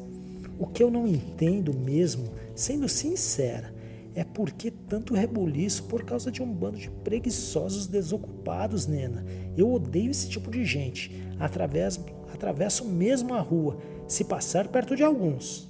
O 0.58 0.66
que 0.66 0.82
eu 0.82 0.90
não 0.90 1.06
entendo 1.06 1.72
mesmo, 1.72 2.32
sendo 2.54 2.88
sincera, 2.88 3.72
é 4.14 4.24
por 4.24 4.50
que 4.50 4.70
tanto 4.70 5.14
rebuliço 5.14 5.84
por 5.84 6.02
causa 6.02 6.32
de 6.32 6.42
um 6.42 6.52
bando 6.52 6.78
de 6.78 6.90
preguiçosos 6.90 7.86
desocupados, 7.86 8.86
Nena. 8.86 9.24
Eu 9.56 9.72
odeio 9.72 10.10
esse 10.10 10.28
tipo 10.28 10.50
de 10.50 10.64
gente. 10.64 11.24
Através, 11.38 12.00
atravesso 12.34 12.84
mesmo 12.84 13.34
a 13.34 13.40
rua, 13.40 13.78
se 14.08 14.24
passar 14.24 14.66
perto 14.66 14.96
de 14.96 15.04
alguns. 15.04 15.68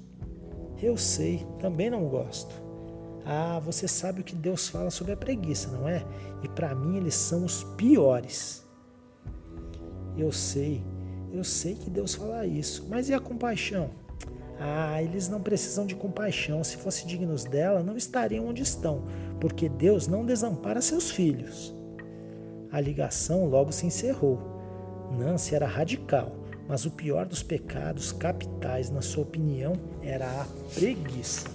Eu 0.81 0.97
sei, 0.97 1.45
também 1.59 1.91
não 1.91 2.09
gosto. 2.09 2.55
Ah, 3.27 3.61
você 3.63 3.87
sabe 3.87 4.23
o 4.23 4.25
que 4.25 4.35
Deus 4.35 4.69
fala 4.69 4.91
sobre 4.91 5.13
a 5.13 5.17
preguiça, 5.17 5.69
não 5.69 5.87
é? 5.87 6.03
E 6.43 6.49
para 6.49 6.75
mim 6.75 6.97
eles 6.97 7.15
são 7.15 7.45
os 7.45 7.63
piores. 7.77 8.67
Eu 10.17 10.33
sei, 10.33 10.83
eu 11.31 11.45
sei 11.45 11.75
que 11.75 11.91
Deus 11.91 12.15
fala 12.15 12.47
isso, 12.47 12.87
mas 12.89 13.11
e 13.11 13.15
a 13.15 13.21
compaixão? 13.21 13.91
Ah, 14.59 15.03
eles 15.03 15.29
não 15.29 15.41
precisam 15.41 15.87
de 15.87 15.95
compaixão. 15.95 16.63
Se 16.65 16.77
fossem 16.77 17.07
dignos 17.07 17.45
dela, 17.45 17.83
não 17.83 17.97
estariam 17.97 18.47
onde 18.47 18.63
estão, 18.63 19.05
porque 19.41 19.69
Deus 19.69 20.07
não 20.07 20.25
desampara 20.25 20.81
seus 20.81 21.11
filhos. 21.11 21.75
A 22.71 22.81
ligação 22.81 23.47
logo 23.47 23.73
se 23.73 23.87
encerrou. 23.87 24.39
Nancy 25.19 25.55
era 25.55 25.67
radical, 25.67 26.33
mas 26.69 26.85
o 26.85 26.91
pior 26.91 27.25
dos 27.25 27.43
pecados 27.43 28.13
capitais, 28.13 28.91
na 28.91 29.01
sua 29.01 29.23
opinião, 29.23 29.75
era 30.03 30.27
a 30.27 30.47
preguiça. 30.75 31.49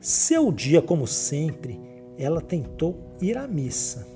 Seu 0.00 0.50
dia, 0.50 0.80
como 0.80 1.06
sempre, 1.06 1.78
ela 2.18 2.40
tentou 2.40 3.16
ir 3.20 3.36
à 3.36 3.46
missa 3.46 4.12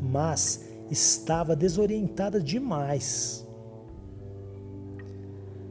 mas 0.00 0.67
estava 0.90 1.54
desorientada 1.54 2.40
demais. 2.40 3.46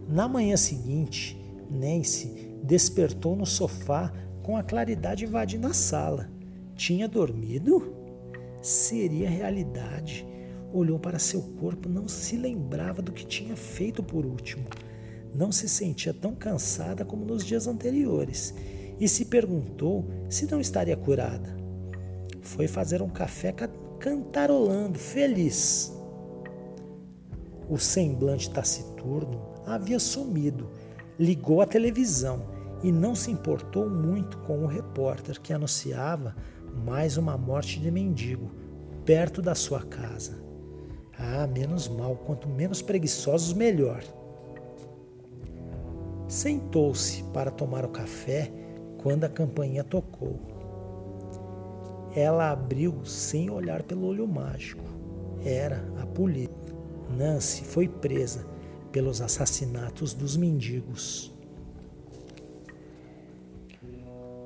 Na 0.08 0.28
manhã 0.28 0.56
seguinte, 0.56 1.38
Nancy 1.70 2.56
despertou 2.64 3.36
no 3.36 3.46
sofá 3.46 4.12
com 4.42 4.56
a 4.56 4.64
claridade 4.64 5.26
invadindo 5.26 5.68
a 5.68 5.74
sala. 5.74 6.30
Tinha 6.76 7.08
dormido? 7.08 7.94
Seria 8.62 9.30
realidade. 9.30 10.26
Olhou 10.72 11.00
para 11.00 11.20
seu 11.20 11.42
corpo, 11.60 11.90
não 11.90 12.08
se 12.08 12.38
lembrava 12.38 13.02
do 13.02 13.12
que 13.12 13.26
tinha 13.26 13.56
feito 13.56 14.02
por 14.02 14.26
último. 14.26 14.66
Não 15.36 15.52
se 15.52 15.68
sentia 15.68 16.14
tão 16.14 16.34
cansada 16.34 17.04
como 17.04 17.26
nos 17.26 17.44
dias 17.44 17.68
anteriores 17.68 18.54
e 19.00 19.08
se 19.08 19.26
perguntou 19.26 20.06
se 20.30 20.50
não 20.50 20.60
estaria 20.60 20.96
curada. 20.96 21.56
Foi 22.42 22.68
fazer 22.68 23.02
um 23.02 23.10
café 23.10 23.52
cantarolando, 24.00 24.98
feliz. 24.98 25.94
O 27.70 27.78
semblante 27.78 28.50
taciturno 28.50 29.42
havia 29.66 30.00
sumido, 30.00 30.70
ligou 31.20 31.62
a 31.62 31.66
televisão 31.66 32.46
e 32.84 32.92
não 32.92 33.16
se 33.16 33.32
importou 33.32 33.90
muito 33.90 34.38
com 34.40 34.64
o 34.64 34.68
repórter 34.68 35.42
que 35.42 35.52
anunciava 35.52 36.36
mais 36.86 37.18
uma 37.18 37.38
morte 37.38 37.80
de 37.80 37.92
mendigo 37.92 38.52
perto 39.04 39.42
da 39.42 39.56
sua 39.56 39.82
casa. 39.82 40.38
Ah, 41.18 41.48
menos 41.48 41.88
mal, 41.88 42.16
quanto 42.16 42.48
menos 42.48 42.82
preguiçosos, 42.82 43.54
melhor. 43.54 44.04
Sentou-se 46.28 47.24
para 47.34 47.50
tomar 47.50 47.86
o 47.86 47.90
café 47.90 48.52
quando 49.02 49.24
a 49.24 49.30
campainha 49.30 49.84
tocou. 49.84 50.57
Ela 52.18 52.50
abriu 52.50 53.06
sem 53.06 53.48
olhar 53.48 53.84
pelo 53.84 54.08
olho 54.08 54.28
mágico. 54.28 54.84
Era 55.46 55.88
a 56.02 56.06
polícia. 56.08 56.52
Nancy 57.16 57.64
foi 57.64 57.88
presa 57.88 58.44
pelos 58.92 59.22
assassinatos 59.22 60.16
dos 60.16 60.36
mendigos. 60.36 61.32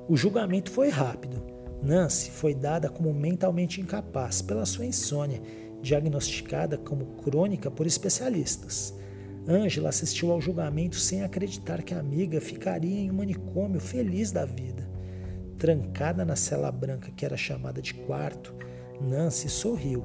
O 0.06 0.14
julgamento 0.18 0.70
foi 0.70 0.90
rápido. 0.90 1.42
Nancy 1.82 2.30
foi 2.30 2.52
dada 2.54 2.90
como 2.90 3.14
mentalmente 3.14 3.80
incapaz 3.80 4.42
pela 4.42 4.66
sua 4.66 4.84
insônia, 4.84 5.40
diagnosticada 5.80 6.76
como 6.76 7.06
crônica 7.22 7.70
por 7.70 7.86
especialistas. 7.86 8.94
Angela 9.48 9.88
assistiu 9.88 10.30
ao 10.30 10.42
julgamento 10.42 10.96
sem 10.96 11.22
acreditar 11.22 11.82
que 11.82 11.94
a 11.94 12.00
amiga 12.00 12.38
ficaria 12.38 13.00
em 13.00 13.10
um 13.10 13.14
manicômio 13.14 13.80
feliz 13.80 14.30
da 14.30 14.44
vida. 14.44 14.91
Trancada 15.62 16.24
na 16.24 16.34
cela 16.34 16.72
branca 16.72 17.12
que 17.12 17.24
era 17.24 17.36
chamada 17.36 17.80
de 17.80 17.94
quarto, 17.94 18.52
Nancy 19.00 19.48
sorriu. 19.48 20.02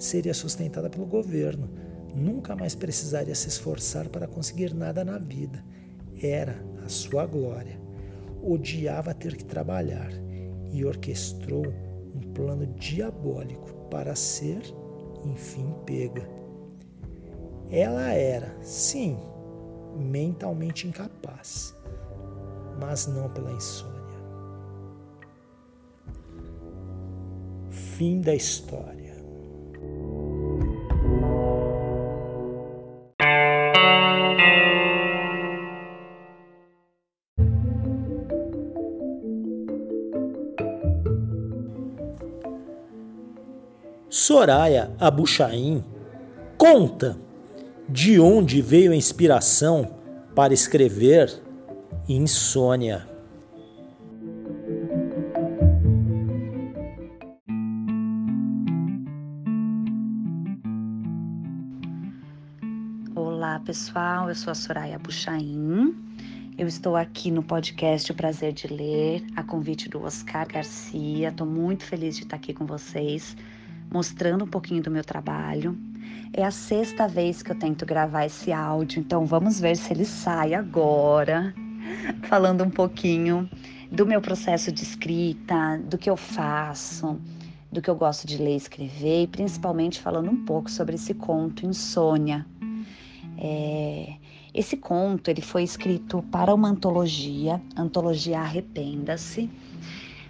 Seria 0.00 0.34
sustentada 0.34 0.90
pelo 0.90 1.06
governo. 1.06 1.70
Nunca 2.12 2.56
mais 2.56 2.74
precisaria 2.74 3.36
se 3.36 3.46
esforçar 3.46 4.08
para 4.08 4.26
conseguir 4.26 4.74
nada 4.74 5.04
na 5.04 5.16
vida. 5.16 5.64
Era 6.20 6.60
a 6.84 6.88
sua 6.88 7.24
glória. 7.24 7.78
Odiava 8.42 9.14
ter 9.14 9.36
que 9.36 9.44
trabalhar. 9.44 10.10
e 10.72 10.84
orquestrou 10.84 11.72
um 12.12 12.32
plano 12.34 12.66
diabólico 12.74 13.86
para 13.88 14.16
ser, 14.16 14.60
enfim, 15.24 15.72
pega. 15.86 16.28
Ela 17.70 18.12
era, 18.12 18.60
sim, 18.60 19.16
mentalmente 19.96 20.88
incapaz, 20.88 21.72
mas 22.80 23.06
não 23.06 23.30
pela 23.30 23.52
insônia. 23.52 23.95
Fim 27.96 28.20
da 28.20 28.34
história. 28.34 29.16
Soraya 44.10 44.94
Abuchain 45.00 45.82
conta 46.58 47.16
de 47.88 48.20
onde 48.20 48.60
veio 48.60 48.92
a 48.92 48.94
inspiração 48.94 49.88
para 50.34 50.52
escrever 50.52 51.32
Insônia. 52.06 53.15
Pessoal, 63.76 64.30
eu 64.30 64.34
sou 64.34 64.50
a 64.50 64.54
Soraya 64.54 64.98
Buchain. 64.98 65.94
Eu 66.56 66.66
estou 66.66 66.96
aqui 66.96 67.30
no 67.30 67.42
podcast 67.42 68.10
O 68.10 68.14
Prazer 68.14 68.54
de 68.54 68.66
Ler, 68.68 69.22
a 69.36 69.42
convite 69.42 69.86
do 69.86 70.02
Oscar 70.02 70.48
Garcia. 70.48 71.28
Estou 71.28 71.46
muito 71.46 71.84
feliz 71.84 72.16
de 72.16 72.22
estar 72.22 72.36
aqui 72.36 72.54
com 72.54 72.64
vocês 72.64 73.36
mostrando 73.92 74.46
um 74.46 74.48
pouquinho 74.48 74.82
do 74.82 74.90
meu 74.90 75.04
trabalho. 75.04 75.76
É 76.32 76.42
a 76.42 76.50
sexta 76.50 77.06
vez 77.06 77.42
que 77.42 77.50
eu 77.50 77.54
tento 77.54 77.84
gravar 77.84 78.24
esse 78.24 78.50
áudio, 78.50 79.00
então 79.00 79.26
vamos 79.26 79.60
ver 79.60 79.76
se 79.76 79.92
ele 79.92 80.06
sai 80.06 80.54
agora, 80.54 81.54
falando 82.30 82.64
um 82.64 82.70
pouquinho 82.70 83.46
do 83.92 84.06
meu 84.06 84.22
processo 84.22 84.72
de 84.72 84.84
escrita, 84.84 85.76
do 85.84 85.98
que 85.98 86.08
eu 86.08 86.16
faço, 86.16 87.20
do 87.70 87.82
que 87.82 87.90
eu 87.90 87.94
gosto 87.94 88.26
de 88.26 88.38
ler 88.38 88.54
e 88.54 88.56
escrever, 88.56 89.24
e 89.24 89.26
principalmente 89.26 90.00
falando 90.00 90.30
um 90.30 90.46
pouco 90.46 90.70
sobre 90.70 90.94
esse 90.94 91.12
conto 91.12 91.66
Insônia. 91.66 92.46
É, 93.38 94.14
esse 94.54 94.76
conto 94.76 95.28
ele 95.28 95.42
foi 95.42 95.62
escrito 95.62 96.22
para 96.30 96.54
uma 96.54 96.68
antologia, 96.68 97.60
antologia 97.76 98.40
Arrependa-se, 98.40 99.50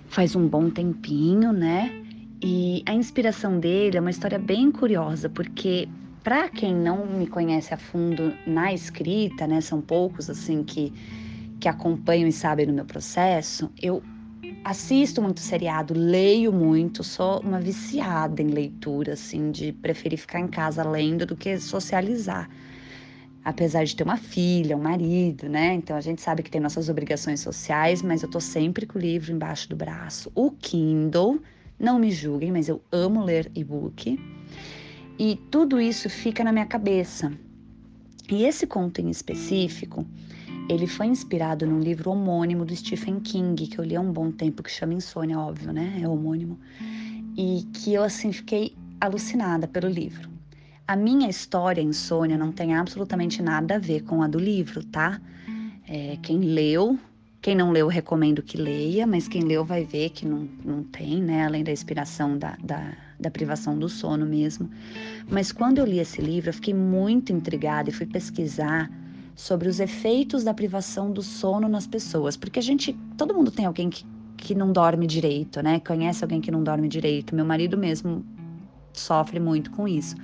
faz 0.09 0.35
um 0.35 0.49
bom 0.49 0.71
tempinho, 0.71 1.53
né? 1.53 2.03
E 2.43 2.83
a 2.87 2.95
inspiração 2.95 3.59
dele 3.59 3.97
é 3.97 4.01
uma 4.01 4.11
história 4.11 4.39
bem 4.39 4.71
curiosa, 4.71 5.29
porque 5.29 5.89
para 6.23 6.49
quem 6.49 6.75
não 6.75 7.07
me 7.07 7.27
conhece 7.27 7.73
a 7.73 7.77
fundo 7.77 8.35
na 8.47 8.73
escrita, 8.73 9.47
né, 9.47 9.61
são 9.61 9.81
poucos 9.81 10.29
assim 10.29 10.65
que 10.65 10.93
que 11.61 11.69
acompanham 11.69 12.29
e 12.29 12.33
sabem 12.33 12.67
do 12.67 12.73
meu 12.73 12.85
processo, 12.85 13.71
eu 13.81 14.03
assisto 14.65 15.23
muito 15.23 15.41
seriado, 15.41 15.95
leio 15.95 16.53
muito, 16.53 17.03
sou 17.03 17.41
uma 17.41 17.61
viciada 17.61 18.43
em 18.43 18.49
leitura, 18.49 19.15
assim, 19.15 19.51
de 19.51 19.73
preferir 19.73 20.19
ficar 20.19 20.41
em 20.41 20.49
casa 20.49 20.83
lendo 20.83 21.25
do 21.25 21.37
que 21.37 21.59
socializar. 21.59 22.49
Apesar 23.47 23.85
de 23.85 23.95
ter 23.95 24.03
uma 24.03 24.17
filha, 24.17 24.77
um 24.77 24.83
marido, 24.83 25.49
né? 25.49 25.73
Então 25.73 25.97
a 25.97 26.01
gente 26.01 26.21
sabe 26.21 26.43
que 26.43 26.51
tem 26.51 26.61
nossas 26.61 26.89
obrigações 26.89 27.39
sociais, 27.39 28.03
mas 28.03 28.25
eu 28.25 28.29
tô 28.29 28.41
sempre 28.41 28.85
com 28.87 28.99
o 28.99 29.01
livro 29.01 29.31
embaixo 29.31 29.69
do 29.69 29.77
braço. 29.77 30.33
O 30.35 30.51
Kindle, 30.51 31.41
não 31.79 31.97
me 31.97 32.11
julguem, 32.11 32.51
mas 32.51 32.69
eu 32.69 32.83
amo 32.91 33.23
ler 33.23 33.49
e-book. 33.55 34.19
E 35.17 35.37
tudo 35.49 35.81
isso 35.81 36.11
fica 36.11 36.43
na 36.43 36.51
minha 36.51 36.67
cabeça. 36.67 37.33
E 38.29 38.43
esse 38.43 38.67
conto 38.67 39.01
em 39.01 39.11
específico, 39.11 40.05
ele 40.69 40.89
foi 40.89 41.07
inspirado 41.07 41.65
num 41.69 41.79
livro 41.79 42.11
homônimo 42.11 42.65
do 42.65 42.75
Stephen 42.75 43.21
King, 43.21 43.69
que 43.69 43.79
eu 43.79 43.85
li 43.85 43.95
há 43.95 44.01
um 44.01 44.13
bom 44.13 44.33
tempo, 44.33 44.61
que 44.61 44.73
chama 44.73 44.93
Insônia, 44.93 45.39
óbvio, 45.39 45.73
né? 45.73 46.01
É 46.03 46.09
homônimo. 46.09 46.59
E 47.37 47.63
que 47.73 47.95
eu, 47.95 48.03
assim, 48.03 48.33
fiquei 48.33 48.75
alucinada 49.01 49.69
pelo 49.69 49.89
livro. 49.89 50.36
A 50.87 50.95
minha 50.95 51.29
história, 51.29 51.81
Insônia, 51.83 52.39
não 52.39 52.53
tem 52.53 52.75
absolutamente 52.75 53.43
nada 53.43 53.77
a 53.77 53.79
ver 53.79 54.03
com 54.05 54.23
a 54.23 54.29
do 54.29 54.39
livro, 54.39 54.85
tá? 54.85 55.21
É, 55.89 56.17
quem 56.23 56.39
leu 56.39 56.99
quem 57.47 57.55
não 57.55 57.71
leu, 57.71 57.87
recomendo 57.87 58.43
que 58.43 58.57
leia, 58.57 59.07
mas 59.07 59.29
quem 59.29 59.43
leu 59.43 59.65
vai 59.65 59.85
ver 59.85 60.11
que 60.11 60.27
não, 60.27 60.49
não 60.65 60.83
tem, 60.83 61.23
né? 61.23 61.47
Além 61.47 61.63
da 61.63 61.71
inspiração 61.71 62.37
da, 62.37 62.57
da, 62.61 62.93
da 63.21 63.31
privação 63.31 63.79
do 63.79 63.89
sono 63.89 64.27
mesmo. 64.27 64.69
Mas 65.31 65.53
quando 65.53 65.79
eu 65.79 65.87
li 65.87 66.01
esse 66.01 66.21
livro, 66.21 66.51
eu 66.51 66.55
fiquei 66.55 66.75
muito 66.75 67.33
intrigada 67.33 67.89
e 67.89 67.93
fui 67.93 68.05
pesquisar 68.05 68.91
sobre 69.37 69.69
os 69.69 69.79
efeitos 69.79 70.43
da 70.43 70.53
privação 70.53 71.13
do 71.13 71.23
sono 71.23 71.69
nas 71.69 71.87
pessoas. 71.87 72.37
Porque 72.37 72.59
a 72.59 72.63
gente, 72.63 72.99
todo 73.17 73.33
mundo 73.33 73.53
tem 73.53 73.65
alguém 73.65 73.91
que, 73.91 74.05
que 74.37 74.53
não 74.53 74.73
dorme 74.73 75.07
direito, 75.07 75.63
né? 75.63 75.79
Conhece 75.79 76.25
alguém 76.25 76.41
que 76.41 76.51
não 76.51 76.65
dorme 76.65 76.89
direito. 76.89 77.33
Meu 77.33 77.45
marido 77.45 77.79
mesmo 77.79 78.27
sofre 78.93 79.39
muito 79.39 79.71
com 79.71 79.87
isso. 79.87 80.17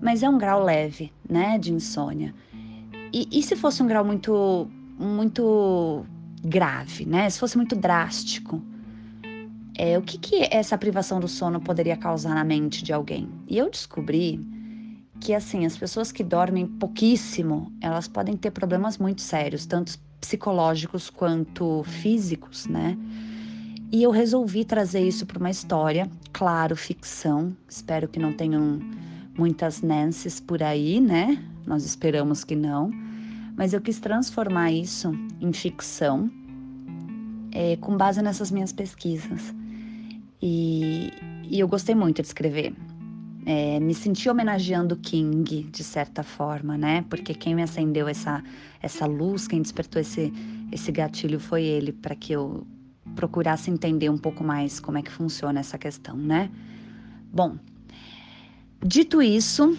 Mas 0.00 0.22
é 0.22 0.28
um 0.28 0.38
grau 0.38 0.62
leve, 0.62 1.12
né, 1.28 1.58
de 1.58 1.72
insônia. 1.72 2.34
E, 3.12 3.28
e 3.30 3.42
se 3.42 3.56
fosse 3.56 3.82
um 3.82 3.86
grau 3.86 4.04
muito, 4.04 4.68
muito 4.98 6.04
grave, 6.42 7.04
né? 7.04 7.28
Se 7.30 7.38
fosse 7.38 7.56
muito 7.56 7.74
drástico, 7.74 8.62
é, 9.76 9.96
o 9.96 10.02
que, 10.02 10.18
que 10.18 10.48
essa 10.50 10.76
privação 10.76 11.20
do 11.20 11.28
sono 11.28 11.60
poderia 11.60 11.96
causar 11.96 12.34
na 12.34 12.44
mente 12.44 12.82
de 12.82 12.92
alguém? 12.92 13.28
E 13.46 13.56
eu 13.56 13.70
descobri 13.70 14.40
que, 15.20 15.34
assim, 15.34 15.64
as 15.64 15.76
pessoas 15.76 16.12
que 16.12 16.22
dormem 16.22 16.66
pouquíssimo, 16.66 17.72
elas 17.80 18.06
podem 18.06 18.36
ter 18.36 18.50
problemas 18.50 18.98
muito 18.98 19.22
sérios, 19.22 19.66
tanto 19.66 19.98
psicológicos 20.20 21.10
quanto 21.10 21.82
físicos, 21.84 22.66
né? 22.66 22.96
E 23.90 24.02
eu 24.02 24.10
resolvi 24.10 24.64
trazer 24.64 25.00
isso 25.00 25.24
para 25.24 25.38
uma 25.38 25.50
história, 25.50 26.10
claro, 26.32 26.76
ficção. 26.76 27.56
Espero 27.68 28.06
que 28.06 28.18
não 28.18 28.32
tenham 28.32 28.80
muitas 29.38 29.80
Nancy's 29.80 30.40
por 30.40 30.62
aí, 30.62 31.00
né? 31.00 31.42
Nós 31.66 31.84
esperamos 31.84 32.44
que 32.44 32.56
não 32.56 32.90
mas 33.58 33.72
eu 33.72 33.80
quis 33.80 33.98
transformar 33.98 34.70
isso 34.70 35.12
em 35.40 35.52
ficção 35.52 36.30
é, 37.50 37.76
com 37.76 37.96
base 37.96 38.22
nessas 38.22 38.52
minhas 38.52 38.72
pesquisas. 38.72 39.52
E, 40.40 41.12
e 41.42 41.58
eu 41.58 41.66
gostei 41.66 41.92
muito 41.92 42.22
de 42.22 42.28
escrever. 42.28 42.72
É, 43.44 43.80
me 43.80 43.94
senti 43.94 44.28
homenageando 44.28 44.96
King, 44.96 45.64
de 45.64 45.82
certa 45.82 46.22
forma, 46.22 46.78
né? 46.78 47.04
Porque 47.10 47.34
quem 47.34 47.52
me 47.52 47.62
acendeu 47.62 48.06
essa, 48.06 48.44
essa 48.80 49.06
luz, 49.06 49.48
quem 49.48 49.60
despertou 49.60 50.00
esse, 50.00 50.32
esse 50.70 50.92
gatilho 50.92 51.40
foi 51.40 51.64
ele, 51.64 51.90
para 51.90 52.14
que 52.14 52.32
eu 52.32 52.64
procurasse 53.16 53.72
entender 53.72 54.08
um 54.08 54.18
pouco 54.18 54.44
mais 54.44 54.78
como 54.78 54.98
é 54.98 55.02
que 55.02 55.10
funciona 55.10 55.58
essa 55.58 55.76
questão, 55.76 56.16
né? 56.16 56.48
Bom, 57.32 57.58
dito 58.82 59.20
isso, 59.22 59.76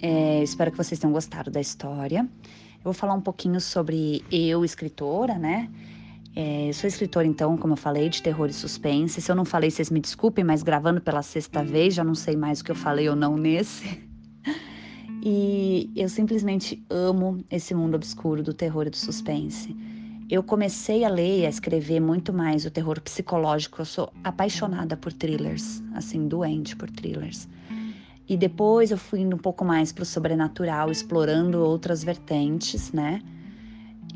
é, 0.00 0.42
espero 0.42 0.70
que 0.70 0.76
vocês 0.76 0.98
tenham 0.98 1.12
gostado 1.12 1.50
da 1.50 1.60
história. 1.60 2.20
Eu 2.20 2.84
vou 2.84 2.92
falar 2.92 3.14
um 3.14 3.20
pouquinho 3.20 3.60
sobre 3.60 4.24
eu, 4.30 4.64
escritora, 4.64 5.38
né? 5.38 5.68
É, 6.34 6.70
sou 6.72 6.86
escritora, 6.86 7.26
então, 7.26 7.56
como 7.56 7.72
eu 7.72 7.76
falei, 7.76 8.08
de 8.08 8.22
terror 8.22 8.48
e 8.48 8.52
suspense. 8.52 9.20
Se 9.20 9.30
eu 9.30 9.34
não 9.34 9.44
falei, 9.44 9.70
vocês 9.70 9.90
me 9.90 10.00
desculpem, 10.00 10.44
mas 10.44 10.62
gravando 10.62 11.00
pela 11.00 11.22
sexta 11.22 11.62
vez, 11.62 11.94
já 11.94 12.04
não 12.04 12.14
sei 12.14 12.36
mais 12.36 12.60
o 12.60 12.64
que 12.64 12.70
eu 12.70 12.76
falei 12.76 13.08
ou 13.08 13.16
não 13.16 13.36
nesse. 13.36 14.00
E 15.22 15.90
eu 15.94 16.08
simplesmente 16.08 16.82
amo 16.88 17.44
esse 17.50 17.74
mundo 17.74 17.94
obscuro 17.94 18.42
do 18.42 18.54
terror 18.54 18.86
e 18.86 18.90
do 18.90 18.96
suspense. 18.96 19.76
Eu 20.30 20.42
comecei 20.42 21.04
a 21.04 21.10
ler 21.10 21.40
e 21.40 21.46
a 21.46 21.48
escrever 21.50 22.00
muito 22.00 22.32
mais 22.32 22.64
o 22.64 22.70
terror 22.70 22.98
psicológico. 23.02 23.82
Eu 23.82 23.84
sou 23.84 24.10
apaixonada 24.24 24.96
por 24.96 25.12
thrillers, 25.12 25.82
assim, 25.92 26.26
doente 26.26 26.74
por 26.74 26.90
thrillers. 26.90 27.46
E 28.30 28.36
depois 28.36 28.92
eu 28.92 28.96
fui 28.96 29.22
indo 29.22 29.34
um 29.34 29.38
pouco 29.40 29.64
mais 29.64 29.90
para 29.90 30.04
o 30.04 30.06
sobrenatural, 30.06 30.88
explorando 30.88 31.58
outras 31.58 32.04
vertentes, 32.04 32.92
né? 32.92 33.20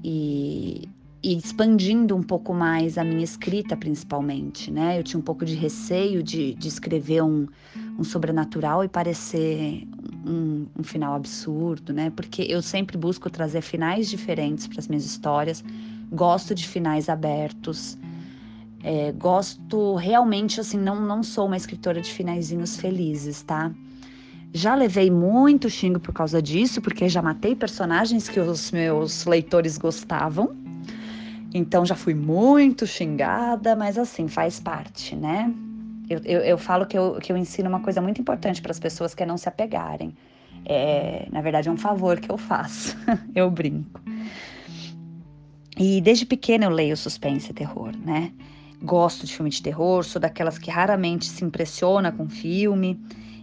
E, 0.05 0.89
e, 1.21 1.37
expandindo 1.37 2.15
um 2.15 2.23
pouco 2.23 2.55
mais 2.55 2.97
a 2.97 3.03
minha 3.03 3.25
escrita, 3.25 3.77
principalmente, 3.77 4.71
né? 4.71 4.97
Eu 4.97 5.03
tinha 5.03 5.19
um 5.19 5.23
pouco 5.23 5.45
de 5.45 5.57
receio 5.57 6.23
de, 6.23 6.55
de 6.55 6.69
escrever 6.69 7.25
um, 7.25 7.49
um 7.99 8.05
sobrenatural 8.05 8.85
e 8.85 8.89
parecer 8.89 9.85
um, 10.25 10.67
um, 10.79 10.85
final 10.85 11.15
absurdo, 11.15 11.93
né? 11.93 12.09
Porque 12.11 12.43
eu 12.43 12.63
sempre 12.63 12.97
busco 12.97 13.29
trazer 13.29 13.63
finais 13.63 14.09
diferentes 14.09 14.69
para 14.69 14.79
as 14.79 14.87
minhas 14.87 15.05
histórias, 15.05 15.65
gosto 16.13 16.55
de 16.55 16.69
finais 16.69 17.09
abertos. 17.09 17.99
É, 18.81 19.11
gosto 19.11 19.97
realmente, 19.97 20.61
assim, 20.61 20.79
não, 20.79 21.05
não 21.05 21.21
sou 21.25 21.47
uma 21.47 21.57
escritora 21.57 22.01
de 22.01 22.13
finaizinhos 22.13 22.77
felizes, 22.77 23.43
tá? 23.43 23.73
Já 24.57 24.77
levei 24.77 25.11
muito 25.11 25.69
xingo 25.69 25.99
por 25.99 26.13
causa 26.13 26.41
disso, 26.41 26.81
porque 26.81 27.09
já 27.09 27.21
matei 27.21 27.57
personagens 27.57 28.29
que 28.29 28.39
os 28.39 28.71
meus 28.71 29.27
leitores 29.27 29.77
gostavam. 29.77 30.55
Então 31.53 31.85
já 31.85 31.97
fui 31.97 32.15
muito 32.15 32.87
xingada, 32.87 33.75
mas 33.75 33.99
assim, 33.99 34.29
faz 34.29 34.61
parte, 34.61 35.17
né? 35.17 35.53
Eu, 36.09 36.21
eu, 36.25 36.41
eu 36.43 36.57
falo 36.57 36.87
que 36.87 36.97
eu, 36.97 37.19
que 37.21 37.33
eu 37.33 37.37
ensino 37.37 37.69
uma 37.69 37.81
coisa 37.81 38.01
muito 38.01 38.21
importante 38.21 38.63
para 38.63 38.71
as 38.71 38.79
pessoas 38.79 39.13
que 39.13 39.25
é 39.25 39.27
não 39.27 39.37
se 39.37 39.49
apegarem. 39.49 40.15
É, 40.65 41.27
na 41.33 41.41
verdade, 41.41 41.69
é 41.69 41.73
um 41.73 41.77
favor 41.77 42.21
que 42.21 42.31
eu 42.31 42.39
faço. 42.39 42.97
eu 43.35 43.51
brinco. 43.51 44.01
E 45.77 46.01
desde 46.01 46.25
pequena 46.25 46.67
eu 46.67 46.71
leio 46.71 46.97
suspense 46.97 47.51
e 47.51 47.55
terror, 47.55 47.91
né? 47.97 48.31
Gosto 48.81 49.27
de 49.27 49.35
filme 49.35 49.51
de 49.51 49.61
terror, 49.61 50.05
sou 50.05 50.21
daquelas 50.21 50.59
que 50.59 50.71
raramente 50.71 51.25
se 51.25 51.45
impressiona 51.45 52.13
com 52.13 52.29
filme. 52.29 53.01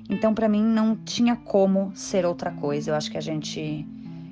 Então, 0.09 0.33
para 0.33 0.49
mim, 0.49 0.63
não 0.63 0.95
tinha 0.95 1.35
como 1.35 1.91
ser 1.95 2.25
outra 2.25 2.51
coisa. 2.51 2.91
Eu 2.91 2.95
acho 2.95 3.09
que 3.09 3.17
a 3.17 3.21
gente, 3.21 3.87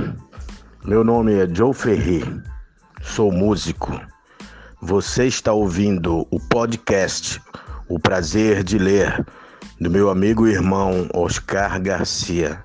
meu 0.85 1.02
nome 1.02 1.35
é 1.35 1.52
Joe 1.52 1.74
Ferri, 1.74 2.22
sou 3.02 3.33
músico 3.33 4.00
você 4.81 5.26
está 5.26 5.52
ouvindo 5.52 6.24
o 6.31 6.38
podcast 6.38 7.42
O 7.88 7.98
Prazer 7.98 8.62
de 8.62 8.79
Ler, 8.79 9.26
do 9.81 9.90
meu 9.90 10.09
amigo 10.09 10.46
e 10.46 10.52
irmão 10.52 11.09
Oscar 11.12 11.83
Garcia. 11.83 12.62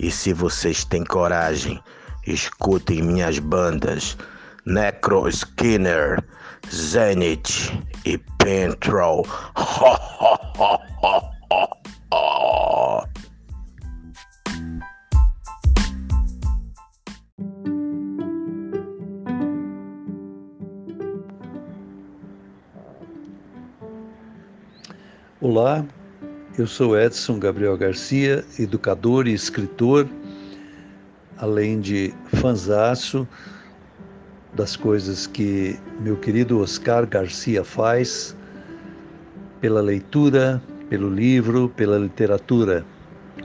E 0.00 0.10
se 0.10 0.32
vocês 0.32 0.82
têm 0.82 1.04
coragem, 1.04 1.78
escutem 2.26 3.02
minhas 3.02 3.38
bandas 3.38 4.16
Necro 4.64 5.28
Skinner, 5.28 6.24
Zenith 6.72 7.70
e 8.06 8.16
Pentrol. 8.38 9.26
Olá, 25.56 25.86
eu 26.58 26.66
sou 26.66 26.98
Edson 26.98 27.38
Gabriel 27.38 27.78
Garcia, 27.78 28.44
educador 28.58 29.28
e 29.28 29.32
escritor, 29.32 30.04
além 31.38 31.78
de 31.78 32.12
fanzaço 32.40 33.24
das 34.54 34.74
coisas 34.74 35.28
que 35.28 35.78
meu 36.00 36.16
querido 36.16 36.58
Oscar 36.58 37.06
Garcia 37.06 37.62
faz 37.62 38.36
pela 39.60 39.80
leitura, 39.80 40.60
pelo 40.90 41.08
livro, 41.08 41.68
pela 41.76 41.98
literatura. 41.98 42.84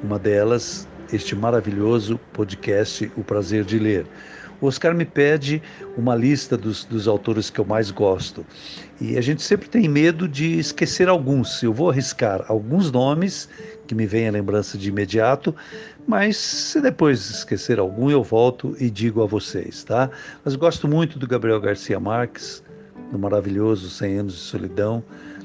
Uma 0.02 0.18
delas, 0.18 0.88
este 1.14 1.36
maravilhoso 1.36 2.20
podcast 2.34 3.12
O 3.16 3.24
Prazer 3.24 3.64
de 3.64 3.78
Ler. 3.78 4.08
O 4.62 4.68
Oscar 4.68 4.94
me 4.94 5.06
pede 5.06 5.62
uma 5.98 6.16
lista 6.16 6.58
dos, 6.58 6.84
dos 6.84 7.08
autores 7.08 7.50
que 7.50 7.60
eu 7.60 7.66
mais 7.66 7.92
gosto. 7.92 8.46
E 9.00 9.18
a 9.18 9.22
gente 9.22 9.42
sempre 9.42 9.70
tem 9.70 9.88
medo 9.88 10.28
de 10.28 10.60
esquecer 10.60 11.08
alguns. 11.08 11.64
Eu 11.64 11.74
vou 11.74 11.90
arriscar 11.90 12.44
alguns 12.48 12.92
nomes 12.92 13.48
que 13.88 13.96
me 13.96 14.06
vêm 14.06 14.28
à 14.28 14.32
lembrança 14.32 14.78
de 14.78 14.90
imediato, 14.90 15.56
mas 16.06 16.38
se 16.38 16.82
depois 16.82 17.30
esquecer 17.30 17.80
algum, 17.80 18.10
eu 18.12 18.22
volto 18.22 18.76
e 18.80 18.90
digo 18.90 19.24
a 19.24 19.26
vocês, 19.26 19.84
tá? 19.84 20.12
Mas 20.44 20.56
gosto 20.56 20.88
muito 20.88 21.18
do 21.18 21.28
Gabriel 21.28 21.60
Garcia 21.60 22.00
Marques, 22.00 22.64
do 23.12 23.18
maravilhoso 23.18 23.90
100 23.90 24.18
Anos 24.18 24.34
de 24.34 24.40
Solidão, 24.40 25.04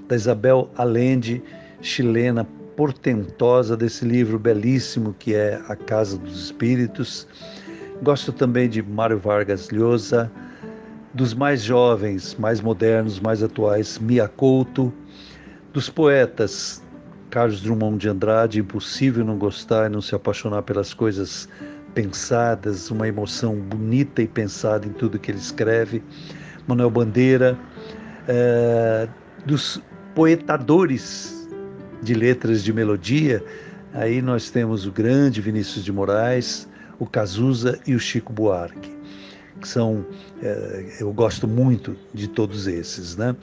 da 0.08 0.16
Isabel 0.16 0.70
Allende, 0.76 1.42
chilena 1.80 2.46
portentosa, 2.76 3.76
desse 3.76 4.04
livro 4.04 4.38
belíssimo 4.38 5.14
que 5.18 5.34
é 5.34 5.62
A 5.68 5.76
Casa 5.76 6.18
dos 6.18 6.44
Espíritos 6.44 7.26
Gosto 8.02 8.32
também 8.32 8.68
de 8.68 8.82
Mário 8.82 9.18
Vargas 9.18 9.70
Llosa, 9.70 10.30
dos 11.14 11.32
mais 11.32 11.62
jovens, 11.62 12.36
mais 12.38 12.60
modernos, 12.60 13.20
mais 13.20 13.42
atuais, 13.42 13.98
Mia 13.98 14.28
Couto, 14.28 14.92
dos 15.72 15.88
poetas, 15.88 16.82
Carlos 17.30 17.60
Drummond 17.60 17.98
de 17.98 18.08
Andrade, 18.08 18.60
impossível 18.60 19.24
não 19.24 19.38
gostar 19.38 19.86
e 19.86 19.88
não 19.88 20.00
se 20.00 20.14
apaixonar 20.14 20.62
pelas 20.62 20.92
coisas 20.92 21.48
pensadas, 21.94 22.90
uma 22.90 23.06
emoção 23.06 23.54
bonita 23.56 24.20
e 24.20 24.26
pensada 24.26 24.86
em 24.86 24.90
tudo 24.90 25.18
que 25.18 25.30
ele 25.30 25.38
escreve, 25.38 26.02
Manuel 26.66 26.90
Bandeira, 26.90 27.56
é, 28.26 29.08
dos 29.46 29.80
poetadores 30.14 31.48
de 32.02 32.14
letras 32.14 32.62
de 32.62 32.72
melodia, 32.72 33.42
aí 33.92 34.20
nós 34.20 34.50
temos 34.50 34.86
o 34.86 34.92
grande 34.92 35.40
Vinícius 35.40 35.84
de 35.84 35.92
Moraes, 35.92 36.68
o 36.98 37.06
Cazuza 37.06 37.78
e 37.86 37.94
o 37.94 37.98
Chico 37.98 38.32
Buarque, 38.32 38.90
que 39.60 39.68
são, 39.68 40.04
é, 40.42 40.96
eu 41.00 41.12
gosto 41.12 41.46
muito 41.48 41.96
de 42.12 42.28
todos 42.28 42.66
esses. 42.66 43.16
Né? 43.16 43.34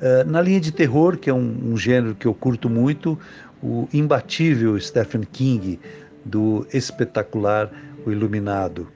É, 0.00 0.24
na 0.24 0.40
linha 0.40 0.60
de 0.60 0.72
terror, 0.72 1.16
que 1.16 1.30
é 1.30 1.34
um, 1.34 1.72
um 1.72 1.76
gênero 1.76 2.14
que 2.14 2.26
eu 2.26 2.34
curto 2.34 2.68
muito, 2.68 3.18
o 3.62 3.88
imbatível 3.92 4.78
Stephen 4.78 5.22
King, 5.22 5.78
do 6.24 6.66
espetacular 6.72 7.70
O 8.06 8.10
Iluminado, 8.10 8.88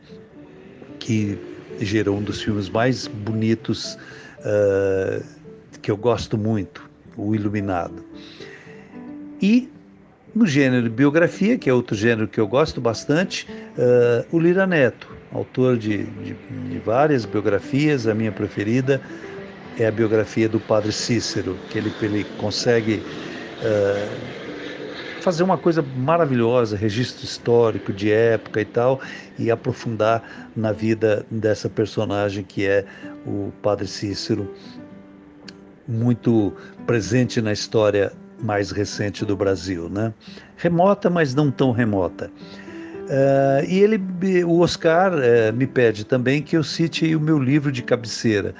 que 0.98 1.38
gerou 1.80 2.18
um 2.18 2.22
dos 2.22 2.42
filmes 2.42 2.68
mais 2.68 3.06
bonitos 3.06 3.96
uh, 4.40 5.24
que 5.80 5.90
eu 5.90 5.96
gosto 5.96 6.36
muito, 6.36 6.88
O 7.16 7.34
Iluminado. 7.34 8.04
E 9.40 9.70
no 10.34 10.46
gênero 10.46 10.88
biografia, 10.90 11.58
que 11.58 11.68
é 11.68 11.74
outro 11.74 11.96
gênero 11.96 12.28
que 12.28 12.38
eu 12.38 12.46
gosto 12.46 12.80
bastante, 12.80 13.46
uh, 13.76 14.36
o 14.36 14.38
Lira 14.38 14.66
Neto, 14.66 15.08
autor 15.32 15.76
de, 15.76 16.04
de, 16.04 16.34
de, 16.34 16.78
várias 16.78 17.24
biografias, 17.24 18.06
a 18.06 18.14
minha 18.14 18.32
preferida 18.32 19.00
é 19.78 19.86
a 19.86 19.90
biografia 19.90 20.48
do 20.48 20.58
Padre 20.58 20.92
Cícero, 20.92 21.56
que 21.70 21.78
ele, 21.78 21.92
ele 22.02 22.24
consegue 22.38 23.02
uh, 23.62 24.38
fazer 25.20 25.42
uma 25.42 25.58
coisa 25.58 25.82
maravilhosa, 25.82 26.76
registro 26.76 27.24
histórico 27.24 27.92
de 27.92 28.10
época 28.10 28.60
e 28.60 28.64
tal, 28.64 29.00
e 29.38 29.50
aprofundar 29.50 30.50
na 30.56 30.72
vida 30.72 31.24
dessa 31.30 31.68
personagem 31.68 32.44
que 32.44 32.66
é 32.66 32.84
o 33.26 33.52
Padre 33.62 33.86
Cícero, 33.86 34.52
muito 35.86 36.52
presente 36.86 37.40
na 37.40 37.52
história 37.52 38.12
mais 38.42 38.70
recente 38.70 39.24
do 39.24 39.36
Brasil, 39.36 39.88
né? 39.88 40.12
Remota, 40.56 41.10
mas 41.10 41.34
não 41.34 41.50
tão 41.50 41.72
remota. 41.72 42.30
Uh, 43.08 43.64
e 43.66 43.78
ele, 43.78 44.44
o 44.44 44.60
Oscar 44.60 45.12
uh, 45.14 45.52
me 45.54 45.66
pede 45.66 46.04
também 46.04 46.42
que 46.42 46.56
eu 46.56 46.62
cite 46.62 47.14
o 47.16 47.20
meu 47.20 47.38
livro 47.38 47.72
de 47.72 47.82
cabeceira. 47.82 48.54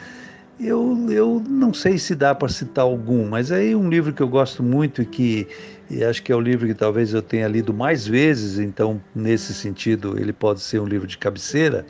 Eu, 0.59 1.07
eu 1.11 1.43
não 1.49 1.73
sei 1.73 1.99
se 1.99 2.15
dá 2.15 2.35
para 2.35 2.49
citar 2.49 2.85
algum, 2.85 3.29
mas 3.29 3.53
aí 3.53 3.77
um 3.77 3.89
livro 3.89 4.13
que 4.13 4.23
eu 4.23 4.29
gosto 4.29 4.63
muito 4.63 5.03
e 5.03 5.07
que 5.07 5.47
e 5.91 6.05
acho 6.05 6.23
que 6.23 6.31
é 6.31 6.37
o 6.37 6.41
livro 6.41 6.67
que 6.67 6.75
talvez 6.75 7.15
eu 7.15 7.23
tenha 7.23 7.49
lido 7.49 7.73
mais 7.73 8.07
vezes, 8.07 8.59
então 8.59 9.01
nesse 9.15 9.55
sentido 9.55 10.21
ele 10.21 10.35
pode 10.35 10.61
ser 10.61 10.81
um 10.81 10.87
livro 10.87 11.07
de 11.07 11.17
cabeceira. 11.17 11.87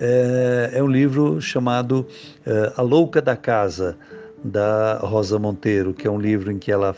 É, 0.00 0.70
é 0.74 0.82
um 0.82 0.88
livro 0.88 1.40
chamado 1.40 2.06
é, 2.44 2.72
A 2.76 2.82
Louca 2.82 3.22
da 3.22 3.36
Casa, 3.36 3.96
da 4.44 4.98
Rosa 4.98 5.38
Monteiro, 5.38 5.94
que 5.94 6.06
é 6.06 6.10
um 6.10 6.20
livro 6.20 6.52
em 6.52 6.58
que 6.58 6.70
ela 6.70 6.94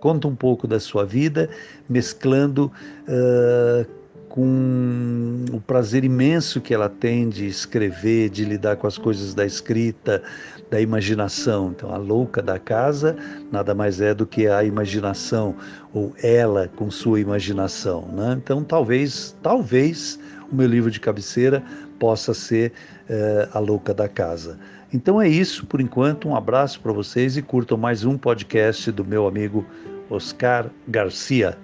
conta 0.00 0.26
um 0.26 0.34
pouco 0.34 0.66
da 0.66 0.80
sua 0.80 1.04
vida, 1.04 1.48
mesclando 1.88 2.72
uh, 3.06 3.88
com 4.28 5.44
o 5.52 5.60
prazer 5.60 6.04
imenso 6.04 6.60
que 6.60 6.74
ela 6.74 6.88
tem 6.88 7.28
de 7.28 7.46
escrever, 7.46 8.28
de 8.28 8.44
lidar 8.44 8.76
com 8.76 8.86
as 8.86 8.98
coisas 8.98 9.34
da 9.34 9.46
escrita, 9.46 10.22
da 10.70 10.80
imaginação. 10.80 11.70
Então, 11.70 11.92
a 11.92 11.96
louca 11.96 12.42
da 12.42 12.58
casa 12.58 13.16
nada 13.50 13.74
mais 13.74 14.00
é 14.00 14.14
do 14.14 14.26
que 14.26 14.46
a 14.46 14.64
imaginação, 14.64 15.54
ou 15.92 16.12
ela 16.22 16.68
com 16.76 16.90
sua 16.90 17.20
imaginação. 17.20 18.08
Né? 18.12 18.38
Então, 18.42 18.62
talvez, 18.62 19.36
talvez 19.42 20.18
o 20.50 20.54
meu 20.54 20.66
livro 20.66 20.90
de 20.90 21.00
cabeceira 21.00 21.62
possa 21.98 22.32
ser 22.32 22.72
uh, 23.08 23.48
A 23.52 23.58
Louca 23.58 23.92
da 23.92 24.08
Casa. 24.08 24.58
Então 24.92 25.20
é 25.20 25.28
isso 25.28 25.66
por 25.66 25.80
enquanto. 25.80 26.28
Um 26.28 26.36
abraço 26.36 26.80
para 26.80 26.92
vocês 26.92 27.36
e 27.36 27.42
curtam 27.42 27.76
mais 27.76 28.04
um 28.04 28.16
podcast 28.16 28.90
do 28.90 29.04
meu 29.04 29.26
amigo 29.26 29.66
Oscar 30.08 30.70
Garcia. 30.86 31.58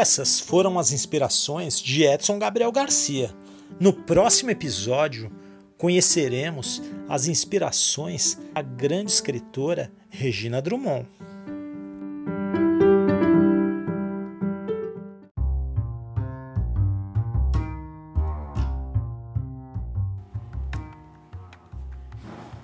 Essas 0.00 0.38
foram 0.38 0.78
as 0.78 0.92
inspirações 0.92 1.80
de 1.80 2.04
Edson 2.04 2.38
Gabriel 2.38 2.70
Garcia. 2.70 3.34
No 3.80 3.92
próximo 3.92 4.48
episódio, 4.48 5.28
conheceremos 5.76 6.80
as 7.08 7.26
inspirações 7.26 8.38
da 8.54 8.62
grande 8.62 9.10
escritora 9.10 9.90
Regina 10.08 10.62
Drummond. 10.62 11.04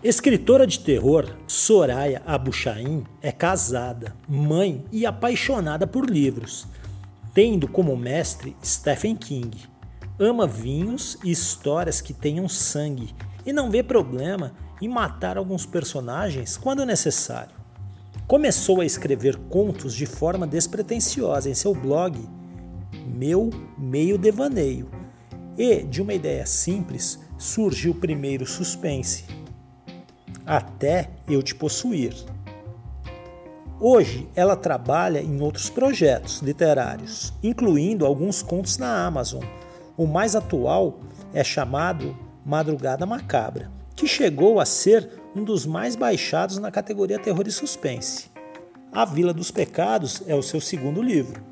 Escritora 0.05 0.69
de 0.69 0.79
terror, 0.79 1.37
Soraya 1.49 2.23
Abuchain 2.25 3.05
é 3.21 3.33
casada, 3.33 4.15
mãe 4.29 4.85
e 4.93 5.05
apaixonada 5.05 5.85
por 5.85 6.09
livros, 6.09 6.69
tendo 7.35 7.67
como 7.67 7.97
mestre 7.97 8.57
Stephen 8.65 9.17
King. 9.17 9.59
Ama 10.19 10.47
vinhos 10.47 11.19
e 11.25 11.33
histórias 11.33 12.01
que 12.01 12.15
tenham 12.15 12.49
sangue 12.49 13.13
e 13.45 13.53
não 13.53 13.71
vê 13.71 13.83
problema 13.83 14.55
em 14.81 14.89
matar 14.89 15.37
alguns 15.37 15.67
personagens 15.67 16.57
quando 16.57 16.87
necessário. 16.87 17.55
Começou 18.27 18.81
a 18.81 18.87
escrever 18.87 19.37
contos 19.51 19.93
de 19.93 20.07
forma 20.07 20.47
despretensiosa 20.47 21.51
em 21.51 21.55
seu 21.55 21.75
blog 21.75 22.17
Meu 23.07 23.51
Meio 23.77 24.17
Devaneio, 24.17 24.89
e 25.59 25.83
de 25.83 26.01
uma 26.01 26.15
ideia 26.15 26.47
simples 26.47 27.19
surgiu 27.37 27.93
o 27.93 27.97
primeiro 27.97 28.47
suspense 28.47 29.25
até 30.47 31.11
eu 31.29 31.43
te 31.43 31.55
possuir. 31.55 32.15
Hoje 33.81 34.29
ela 34.37 34.55
trabalha 34.55 35.21
em 35.21 35.41
outros 35.41 35.69
projetos 35.69 36.41
literários, 36.41 37.33
incluindo 37.43 38.07
alguns 38.07 38.41
contos 38.41 38.79
na 38.79 39.05
Amazon. 39.05 39.43
O 39.97 40.07
mais 40.07 40.37
atual 40.37 41.01
é 41.33 41.43
chamado 41.43 42.17
Madrugada 42.47 43.05
Macabra, 43.05 43.71
que 43.97 44.07
chegou 44.07 44.61
a 44.61 44.65
ser 44.65 45.11
um 45.35 45.43
dos 45.43 45.67
mais 45.67 45.97
baixados 45.97 46.59
na 46.59 46.71
categoria 46.71 47.19
terror 47.19 47.45
e 47.49 47.51
suspense. 47.51 48.31
A 48.93 49.05
Vila 49.05 49.35
dos 49.35 49.51
Pecados 49.51 50.23
é 50.29 50.37
o 50.37 50.43
seu 50.43 50.61
segundo 50.61 51.03
livro. 51.03 51.43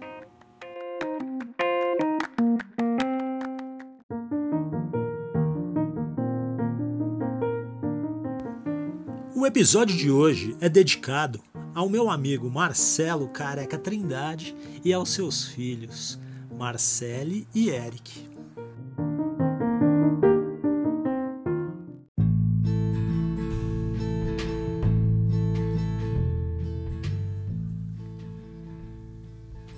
O 9.34 9.44
episódio 9.44 9.96
de 9.96 10.08
hoje 10.08 10.56
é 10.60 10.68
dedicado 10.68 11.40
ao 11.74 11.88
meu 11.88 12.10
amigo 12.10 12.50
Marcelo 12.50 13.28
Careca 13.28 13.78
Trindade 13.78 14.54
e 14.84 14.92
aos 14.92 15.10
seus 15.10 15.46
filhos, 15.48 16.18
Marcele 16.56 17.46
e 17.54 17.70
Eric. 17.70 18.30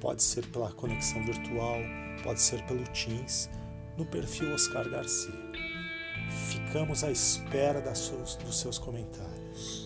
pode 0.00 0.22
ser 0.22 0.46
pela 0.46 0.72
conexão 0.72 1.24
virtual, 1.24 1.78
pode 2.22 2.40
ser 2.40 2.62
pelo 2.66 2.84
Teams, 2.88 3.50
no 3.96 4.04
perfil 4.06 4.52
Oscar 4.52 4.88
Garcia. 4.88 5.34
Ficamos 6.48 7.04
à 7.04 7.10
espera 7.10 7.80
dos 7.80 8.60
seus 8.60 8.78
comentários. 8.78 9.85